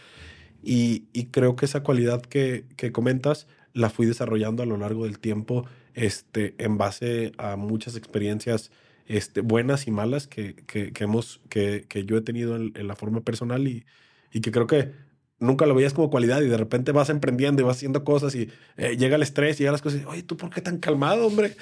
[0.63, 5.65] Y, creo que esa cualidad que, comentas la fui desarrollando a lo largo del tiempo
[5.95, 8.71] este, en base a muchas experiencias
[9.07, 13.23] este, buenas y malas que, que, hemos, que, que, yo he tenido en, la forma
[13.23, 13.85] personal y,
[14.33, 14.93] y, que creo que
[15.39, 18.51] nunca lo veías como cualidad y de repente vas emprendiendo y vas haciendo cosas y
[18.77, 21.27] eh, llega el estrés y llega las cosas y, oye, ¿tú por qué tan calmado,
[21.27, 21.57] hombre?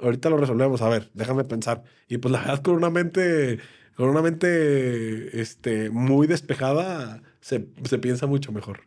[0.00, 1.82] Ahorita lo resolvemos, a ver, déjame pensar.
[2.08, 3.58] Y pues la verdad con una mente,
[3.96, 8.80] con una mente este, muy despejada, se, se, piensa mucho mejor.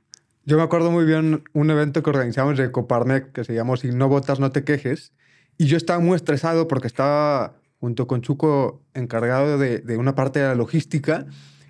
[0.46, 3.90] Yo me acuerdo muy bien un evento que organizamos de Coparnec que se llamó Si
[3.92, 5.14] no votas, no te quejes.
[5.58, 10.40] Y yo estaba muy estresado porque estaba junto con Chuco encargado de, de una parte
[10.40, 11.26] de la logística.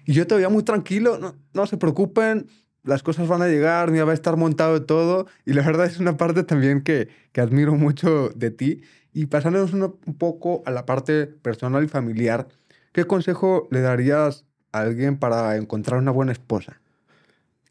[0.05, 2.47] Y yo todavía muy tranquilo, no, no se preocupen,
[2.83, 5.27] las cosas van a llegar, ni va a estar montado todo.
[5.45, 8.81] Y la verdad es una parte también que, que admiro mucho de ti.
[9.14, 12.47] Y pasándonos un poco a la parte personal y familiar,
[12.91, 16.82] ¿qué consejo le darías alguien para encontrar una buena esposa?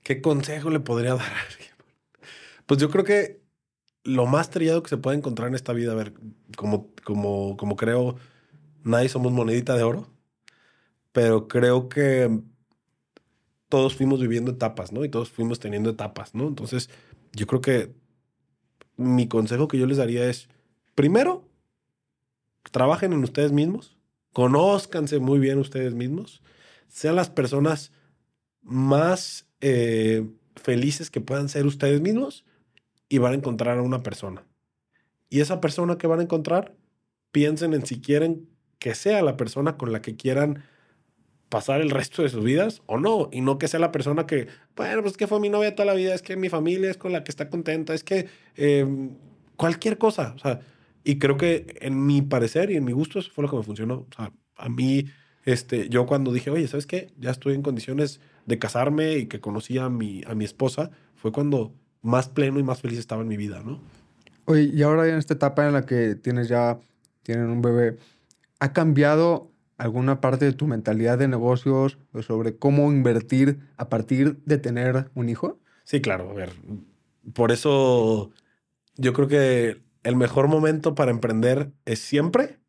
[0.02, 1.70] ¿Qué consejo le podría dar a alguien?
[2.66, 3.42] Pues yo creo que
[4.04, 6.14] lo más trillado que se puede encontrar en esta vida, a ver,
[6.56, 8.16] como, como, como creo,
[8.84, 10.08] nadie somos monedita de oro,
[11.12, 12.40] pero creo que
[13.68, 15.04] todos fuimos viviendo etapas, ¿no?
[15.04, 16.46] Y todos fuimos teniendo etapas, ¿no?
[16.46, 16.90] Entonces,
[17.32, 17.94] yo creo que
[18.96, 20.48] mi consejo que yo les daría es,
[20.94, 21.48] primero,
[22.70, 23.96] trabajen en ustedes mismos,
[24.32, 26.42] conózcanse muy bien ustedes mismos,
[26.88, 27.92] sean las personas
[28.62, 30.26] más eh,
[30.56, 32.44] felices que puedan ser ustedes mismos
[33.08, 34.44] y van a encontrar a una persona.
[35.28, 36.74] Y esa persona que van a encontrar,
[37.30, 40.64] piensen en si quieren que sea la persona con la que quieran
[41.48, 44.48] pasar el resto de sus vidas o no, y no que sea la persona que,
[44.74, 47.12] bueno, pues que fue mi novia toda la vida, es que mi familia es con
[47.12, 49.16] la que está contenta, es que em,
[49.56, 50.60] cualquier cosa, o sea,
[51.04, 53.62] y creo que en mi parecer y en mi gusto eso fue lo que me
[53.62, 55.06] funcionó, o sea, a mí,
[55.44, 57.12] este, yo cuando dije, oye, ¿sabes qué?
[57.18, 61.32] Ya estoy en condiciones de casarme y que conocí a mi, a mi esposa, fue
[61.32, 61.72] cuando
[62.02, 63.80] más pleno y más feliz estaba en mi vida, ¿no?
[64.44, 66.78] Oye, y ahora en esta etapa en la que tienes ya,
[67.22, 67.96] tienen un bebé,
[68.58, 74.58] ¿ha cambiado alguna parte de tu mentalidad de negocios sobre cómo invertir a partir de
[74.58, 75.58] tener un hijo?
[75.84, 76.52] Sí, claro, a ver,
[77.32, 78.30] por eso
[78.96, 82.62] yo creo que el mejor momento para emprender es siempre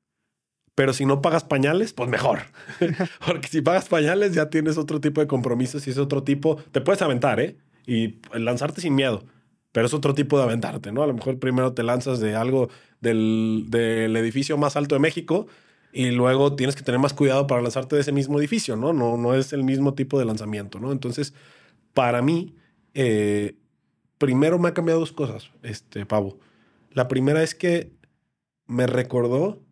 [0.76, 2.40] pero si no pagas pañales, pues mejor.
[3.28, 6.82] Porque si pagas pañales ya tienes otro tipo de compromisos y es otro tipo, te
[6.82, 7.58] puedes aventar, ¿eh?
[7.86, 9.24] Y lanzarte sin miedo,
[9.72, 11.04] pero es otro tipo de aventarte, ¿no?
[11.04, 12.70] A lo mejor primero te lanzas de algo
[13.02, 15.48] del, del edificio más alto de México
[15.92, 18.94] y luego tienes que tener más cuidado para lanzarte de ese mismo edificio, ¿no?
[18.94, 20.92] No, no es el mismo tipo de lanzamiento, ¿no?
[20.92, 21.34] Entonces,
[21.94, 22.56] para mí,
[22.96, 23.58] eh,
[24.18, 26.40] primero me ha cambiado dos cosas, este, Pavo.
[26.94, 27.92] La primera es que
[28.68, 29.64] me recordó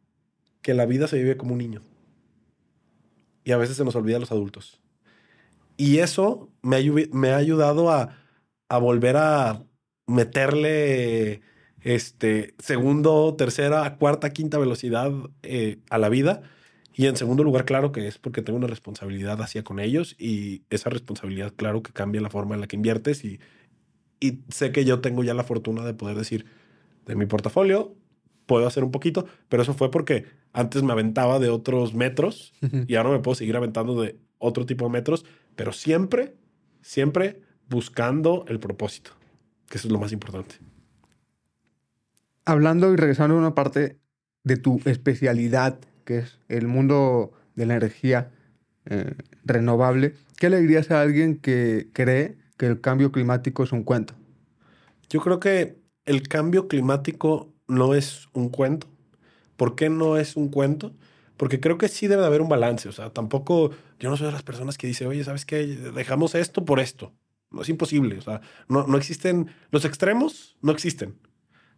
[0.62, 1.82] que la vida se vive como un niño.
[3.44, 4.82] Y a veces se nos olvida a los adultos.
[5.78, 6.78] Y eso me,
[7.30, 8.18] ha ayudado a,
[8.80, 9.64] volver a
[10.08, 11.42] meterle
[11.82, 15.12] este, segundo, tercera, cuarta, quinta velocidad
[15.44, 16.42] eh, a la vida.
[16.94, 20.64] Y en segundo lugar, claro que es porque tengo una responsabilidad hacia con ellos y
[20.70, 23.40] esa responsabilidad, claro que cambia la forma en la que inviertes y,
[24.20, 26.46] y sé que yo tengo ya la fortuna de poder decir,
[27.06, 27.96] de mi portafolio,
[28.46, 32.54] puedo hacer un poquito, pero eso fue porque antes me aventaba de otros metros
[32.88, 35.26] y ahora me puedo seguir aventando de otro tipo de metros,
[35.56, 36.36] pero siempre,
[36.82, 39.12] siempre buscando el propósito,
[39.70, 40.56] que eso es lo más importante.
[42.44, 44.00] Hablando y regresando a una parte
[44.44, 48.32] de tu especialidad, que es el mundo de la energía
[48.86, 53.84] eh, renovable, ¿qué le dirías a alguien que cree que el cambio climático es un
[53.84, 54.16] cuento?
[55.10, 58.88] Yo creo que el cambio climático no es un cuento.
[59.58, 60.94] ¿Por qué no es un cuento?
[61.38, 62.90] Porque creo que sí debe de haber un balance.
[62.90, 65.66] O sea, tampoco yo no soy de las personas que dicen, oye, ¿sabes qué?
[65.66, 67.14] Dejamos esto por esto.
[67.52, 68.18] No es imposible.
[68.18, 71.20] O sea, no, no existen, los extremos no existen.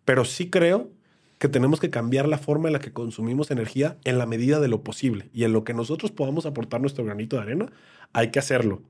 [0.06, 0.92] Pero sí creo
[1.40, 4.68] que tenemos que cambiar la forma en la que consumimos energía en la medida de
[4.70, 5.30] lo posible.
[5.34, 7.72] Y en lo que nosotros podamos aportar nuestro granito de arena,
[8.14, 8.82] hay que hacerlo.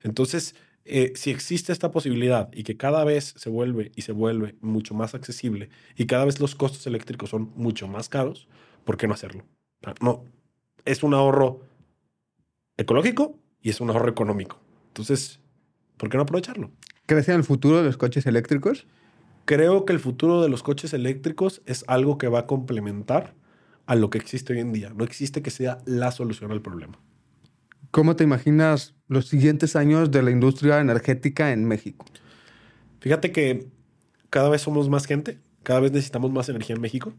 [0.00, 0.54] Entonces,
[0.88, 4.94] eh, si existe esta posibilidad y que cada vez se vuelve y se vuelve mucho
[4.94, 8.48] más accesible y cada vez los costos eléctricos son mucho más caros,
[8.84, 9.44] ¿por qué no hacerlo?
[10.00, 10.24] No,
[10.84, 11.60] es un ahorro
[12.76, 14.60] ecológico y es un ahorro económico.
[14.88, 15.40] Entonces,
[15.96, 16.70] ¿por qué no aprovecharlo?
[17.06, 18.86] ¿Crees en el futuro de los coches eléctricos?
[19.44, 23.34] Creo que el futuro de los coches eléctricos es algo que va a complementar
[23.86, 24.92] a lo que existe hoy en día.
[24.94, 26.98] No existe que sea la solución al problema.
[27.90, 32.04] ¿Cómo te imaginas los siguientes años de la industria energética en México?
[33.00, 33.66] Fíjate que
[34.30, 37.14] cada vez somos más gente, cada vez necesitamos más energía en México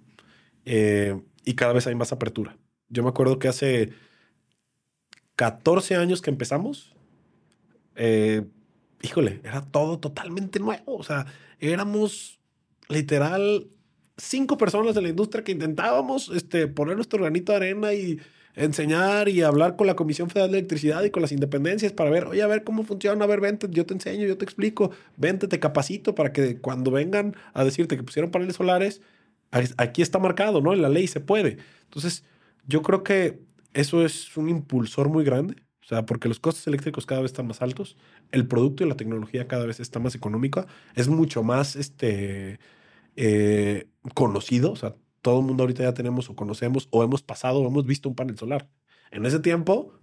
[0.65, 2.57] eh, y cada vez hay más apertura.
[2.89, 3.93] Yo me acuerdo que hace
[5.35, 6.93] 14 años que empezamos,
[7.95, 8.45] eh,
[9.01, 10.97] híjole, era todo totalmente nuevo.
[10.97, 11.25] O sea,
[11.59, 12.39] éramos
[12.89, 13.67] literal
[14.17, 18.19] cinco personas de la industria que intentábamos este, poner nuestro granito de arena y
[18.59, 22.25] enseñar y hablar con la Comisión Federal de Electricidad y con las independencias para ver,
[22.25, 25.47] oye, a ver cómo funciona, a ver, vente, yo te enseño, yo te explico, vente,
[25.47, 29.01] te capacito para que cuando vengan a decirte que pusieron paneles solares,
[29.77, 30.73] aquí está marcado, ¿no?
[30.73, 31.57] En la ley se puede.
[31.85, 32.23] Entonces,
[32.67, 33.39] yo creo que
[33.73, 37.47] eso es un impulsor muy grande, o sea, porque los costos eléctricos cada vez están
[37.47, 37.97] más altos,
[38.31, 42.59] el producto y la tecnología cada vez está más económica, es mucho más este,
[43.15, 44.95] eh, conocido, o sea,
[45.29, 48.15] todo el mundo ahorita ya tenemos o conocemos o hemos pasado o hemos visto un
[48.15, 48.67] panel solar.
[49.11, 49.93] En ese tiempo,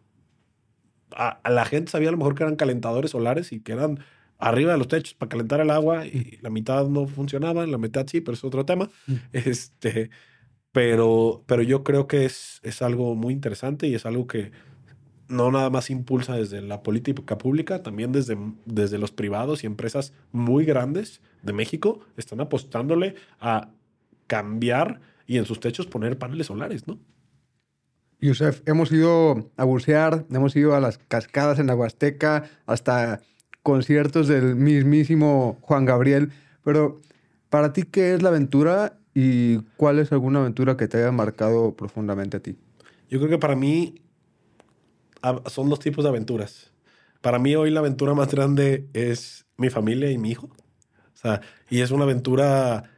[1.10, 3.98] a, la gente sabía a lo mejor que eran calentadores solares y que eran
[4.38, 8.06] arriba de los techos para calentar el agua y la mitad no funcionaba, la mitad
[8.06, 8.88] sí, pero es otro tema.
[9.06, 9.14] Mm.
[9.32, 10.10] Este,
[10.70, 14.52] pero, pero yo creo que es, es algo muy interesante y es algo que
[15.26, 20.12] no nada más impulsa desde la política pública, también desde, desde los privados y empresas
[20.30, 23.70] muy grandes de México están apostándole a
[24.26, 26.98] cambiar y en sus techos poner paneles solares, ¿no?
[28.20, 33.20] Yusef, hemos ido a bucear, hemos ido a las cascadas en Aguasteca, hasta
[33.62, 36.32] conciertos del mismísimo Juan Gabriel,
[36.64, 37.00] pero
[37.50, 41.76] para ti, ¿qué es la aventura y cuál es alguna aventura que te haya marcado
[41.76, 42.56] profundamente a ti?
[43.08, 44.02] Yo creo que para mí
[45.46, 46.72] son dos tipos de aventuras.
[47.20, 50.46] Para mí hoy la aventura más grande es mi familia y mi hijo.
[50.46, 52.90] O sea, y es una aventura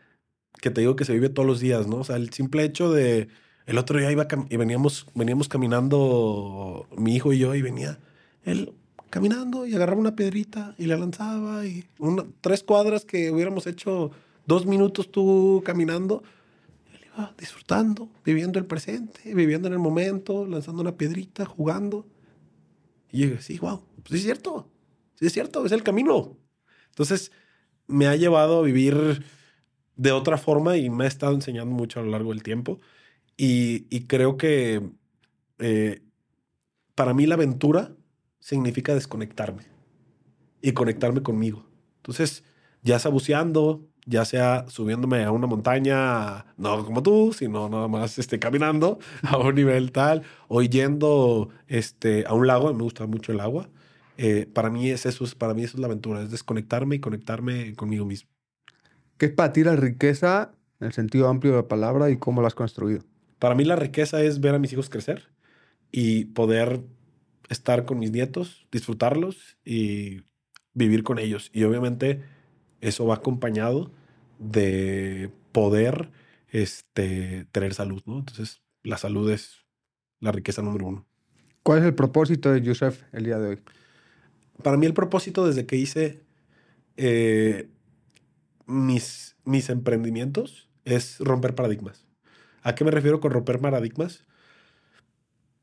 [0.61, 1.96] que te digo que se vive todos los días, ¿no?
[1.98, 3.28] O sea, el simple hecho de...
[3.66, 7.98] El otro día iba y veníamos, veníamos caminando mi hijo y yo y venía
[8.44, 8.72] él
[9.11, 14.11] caminando y agarraba una piedrita y la lanzaba y una, tres cuadras que hubiéramos hecho
[14.46, 16.22] dos minutos tú caminando.
[16.92, 22.06] Él iba disfrutando, viviendo el presente, viviendo en el momento, lanzando una piedrita, jugando.
[23.11, 24.70] Y yo sí, wow, pues es cierto,
[25.14, 26.36] sí es cierto, es el camino.
[26.90, 27.32] Entonces
[27.86, 29.24] me ha llevado a vivir
[29.99, 32.80] de otra forma y me ha estado enseñando mucho a lo largo del tiempo.
[33.36, 34.82] Y, creo que
[35.59, 36.03] eh,
[36.94, 37.92] para mí la aventura
[38.40, 39.64] significa desconectarme
[40.62, 41.66] y conectarme conmigo.
[41.99, 42.44] Entonces,
[42.82, 48.18] ya sea buceando, ya sea subiéndome a una montaña, no como tú, sino nada más
[48.18, 53.32] este, caminando a un nivel tal, o yendo este, a un lago, me gusta mucho
[53.32, 53.68] el agua.
[54.16, 57.74] Eh, para mí es eso, para mí eso es la aventura, es desconectarme y conectarme
[57.74, 58.38] conmigo mismo.
[59.18, 62.40] ¿Qué es para ti la riqueza en el sentido amplio de la palabra y cómo
[62.40, 63.02] la has construido?
[63.40, 65.28] Para mí la riqueza es ver a mis hijos crecer
[65.90, 66.80] y poder
[67.48, 70.22] estar con mis nietos, disfrutarlos y
[70.74, 71.50] vivir con ellos.
[71.52, 72.22] Y obviamente
[72.80, 73.90] eso va acompañado
[74.38, 76.10] de poder
[76.50, 78.20] este, tener salud, ¿no?
[78.20, 79.64] Entonces, la salud es
[80.20, 81.06] la riqueza número uno.
[81.64, 83.58] ¿Cuál es el propósito de Yusef el día de hoy?
[84.62, 86.22] Para mí el propósito desde que hice
[86.96, 87.68] eh,
[88.68, 92.06] mis, mis emprendimientos es romper paradigmas.
[92.62, 94.26] ¿A qué me refiero con romper paradigmas?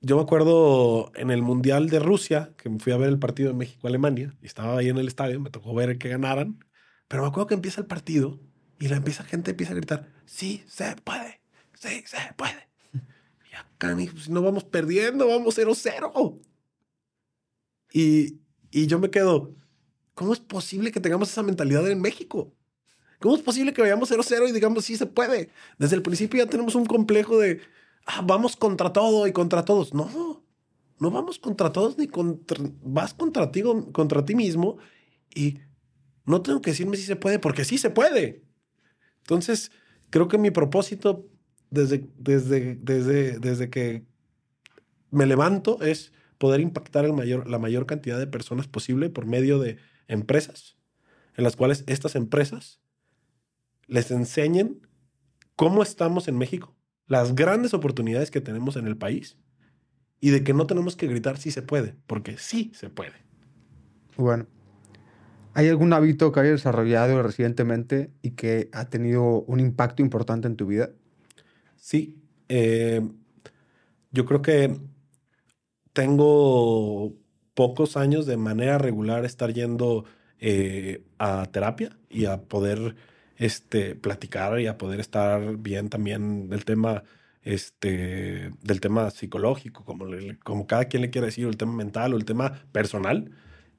[0.01, 3.49] Yo me acuerdo en el Mundial de Rusia, que me fui a ver el partido
[3.49, 6.59] de México-Alemania, y estaba ahí en el estadio, me tocó ver que ganaran,
[7.07, 8.39] pero me acuerdo que empieza el partido
[8.79, 11.41] y la gente empieza a gritar, sí, se puede,
[11.73, 12.67] sí, se puede.
[13.51, 16.41] Y acá, si no vamos perdiendo, vamos 0-0.
[17.93, 18.41] Y,
[18.71, 19.55] y yo me quedo,
[20.13, 22.54] ¿cómo es posible que tengamos esa mentalidad en México?
[23.25, 25.49] ¿Cómo es posible que vayamos 0-0 y digamos, sí se puede?
[25.79, 27.59] Desde el principio ya tenemos un complejo de,
[28.05, 29.95] ah, vamos contra todo y contra todos.
[29.95, 30.43] No,
[30.99, 34.77] no vamos contra todos ni contra, vas contra ti, contra ti mismo
[35.33, 35.57] y
[36.27, 38.43] no tengo que decirme si se puede, porque sí se puede.
[39.23, 39.71] Entonces,
[40.11, 41.27] creo que mi propósito
[41.71, 44.05] desde, desde, desde, desde que
[45.09, 49.57] me levanto es poder impactar el mayor, la mayor cantidad de personas posible por medio
[49.57, 50.77] de empresas,
[51.35, 52.84] en las cuales estas empresas
[53.87, 54.81] les enseñen
[55.55, 56.75] cómo estamos en México,
[57.07, 59.37] las grandes oportunidades que tenemos en el país
[60.19, 63.13] y de que no tenemos que gritar si se puede, porque sí se puede.
[64.17, 64.47] Bueno,
[65.53, 70.55] ¿hay algún hábito que hayas desarrollado recientemente y que ha tenido un impacto importante en
[70.55, 70.89] tu vida?
[71.75, 72.17] Sí,
[72.49, 73.01] eh,
[74.11, 74.79] yo creo que
[75.93, 77.13] tengo
[77.53, 80.05] pocos años de manera regular estar yendo
[80.39, 82.95] eh, a terapia y a poder
[83.37, 87.03] este, platicar y a poder estar bien también del tema,
[87.43, 90.05] este, del tema psicológico, como,
[90.43, 93.31] como cada quien le quiera decir, el tema mental o el tema personal.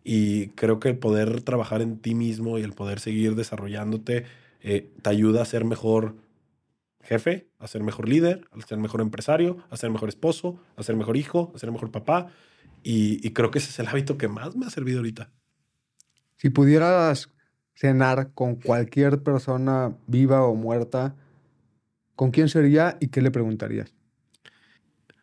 [0.05, 4.25] Y creo que el poder trabajar en ti mismo y el poder seguir desarrollándote
[4.61, 6.17] eh, te ayuda a ser mejor
[7.03, 10.97] jefe, a ser mejor líder, a ser mejor empresario, a ser mejor esposo, a ser
[10.97, 12.29] mejor hijo, a ser mejor papá.
[12.83, 15.31] Y, y creo que ese es el hábito que más me ha servido ahorita.
[16.37, 17.31] Si pudieras
[17.77, 21.15] cenar con cualquier persona viva o muerta,
[22.17, 23.95] ¿con quién sería y qué le preguntarías?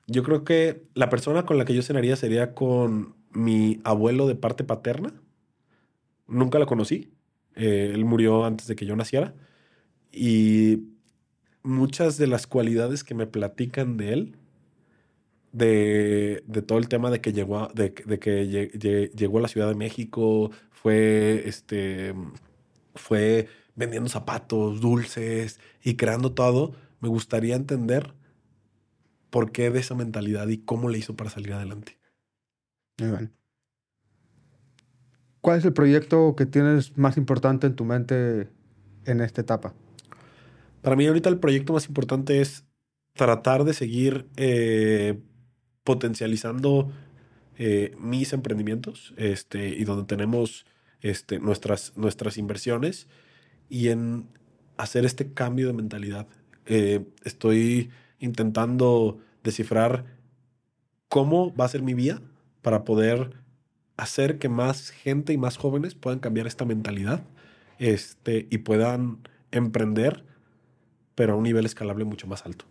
[0.08, 4.36] Yo creo que la persona con la que yo cenaría sería con mi abuelo de
[4.36, 5.14] parte paterna.
[6.28, 7.12] Nunca lo conocí.
[7.56, 9.34] Eh, él murió antes de que yo naciera.
[10.12, 10.84] Y
[11.64, 14.38] muchas de las cualidades que me platican de él,
[15.54, 20.52] de, todo el tema de que llegó de, que llegó a la Ciudad de México,
[20.84, 22.14] fue, este,
[22.94, 28.14] fue vendiendo zapatos, dulces y creando todo, me gustaría entender
[29.30, 31.98] por qué de esa mentalidad y cómo le hizo para salir adelante.
[35.40, 38.50] ¿Cuál es el proyecto que tienes más importante en tu mente
[39.06, 39.74] en esta etapa?
[40.82, 42.66] Para mí ahorita el proyecto más importante es
[43.14, 45.18] tratar de seguir eh,
[45.86, 46.92] potencializando
[47.58, 50.66] eh, mis emprendimientos este, y donde tenemos
[51.04, 53.08] este, nuestras, nuestras inversiones
[53.70, 54.28] y en
[54.78, 56.28] hacer este cambio de mentalidad.
[56.66, 60.06] Eh, estoy intentando descifrar
[61.10, 62.22] cómo va a ser mi vía
[62.62, 63.32] para poder
[63.98, 67.24] hacer que más gente y más jóvenes puedan cambiar esta mentalidad
[67.78, 69.20] este, y puedan
[69.52, 70.24] emprender,
[71.16, 72.66] pero a un nivel escalable mucho más alto.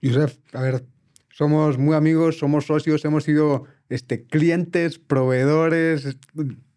[0.00, 0.86] Yusef, a ver,
[1.30, 6.16] somos muy amigos, somos socios, hemos sido este, clientes, proveedores,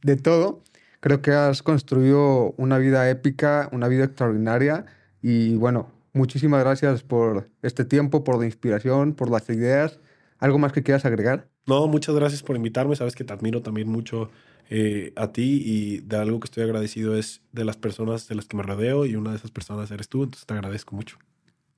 [0.02, 0.64] de todo.
[1.00, 4.86] Creo que has construido una vida épica, una vida extraordinaria
[5.22, 10.00] y bueno, muchísimas gracias por este tiempo, por la inspiración, por las ideas.
[10.40, 11.48] ¿Algo más que quieras agregar?
[11.66, 12.96] No, muchas gracias por invitarme.
[12.96, 14.30] Sabes que te admiro también mucho
[14.72, 18.46] eh, a ti y de algo que estoy agradecido es de las personas de las
[18.46, 21.18] que me rodeo y una de esas personas eres tú, entonces te agradezco mucho.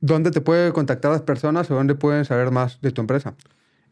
[0.01, 3.35] ¿Dónde te puede contactar las personas o dónde pueden saber más de tu empresa?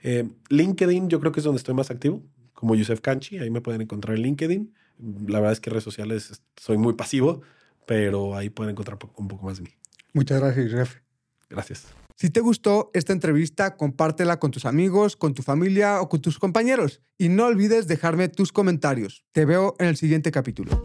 [0.04, 2.22] Eh, LinkedIn yo creo que es donde estoy más activo,
[2.60, 4.74] como Yusef Kanchi, ahí me pueden encontrar en LinkedIn.
[5.28, 7.42] La verdad es que redes sociales soy muy pasivo,
[7.86, 9.70] pero ahí pueden encontrar un poco más de mí.
[10.12, 10.98] Muchas gracias, Yusef.
[11.50, 11.88] Gracias.
[12.18, 16.38] Si te gustó esta entrevista, compártela con tus amigos, con tu familia o con tus
[16.38, 17.02] compañeros.
[17.18, 19.24] Y no olvides dejarme tus comentarios.
[19.32, 20.84] Te veo en el siguiente capítulo.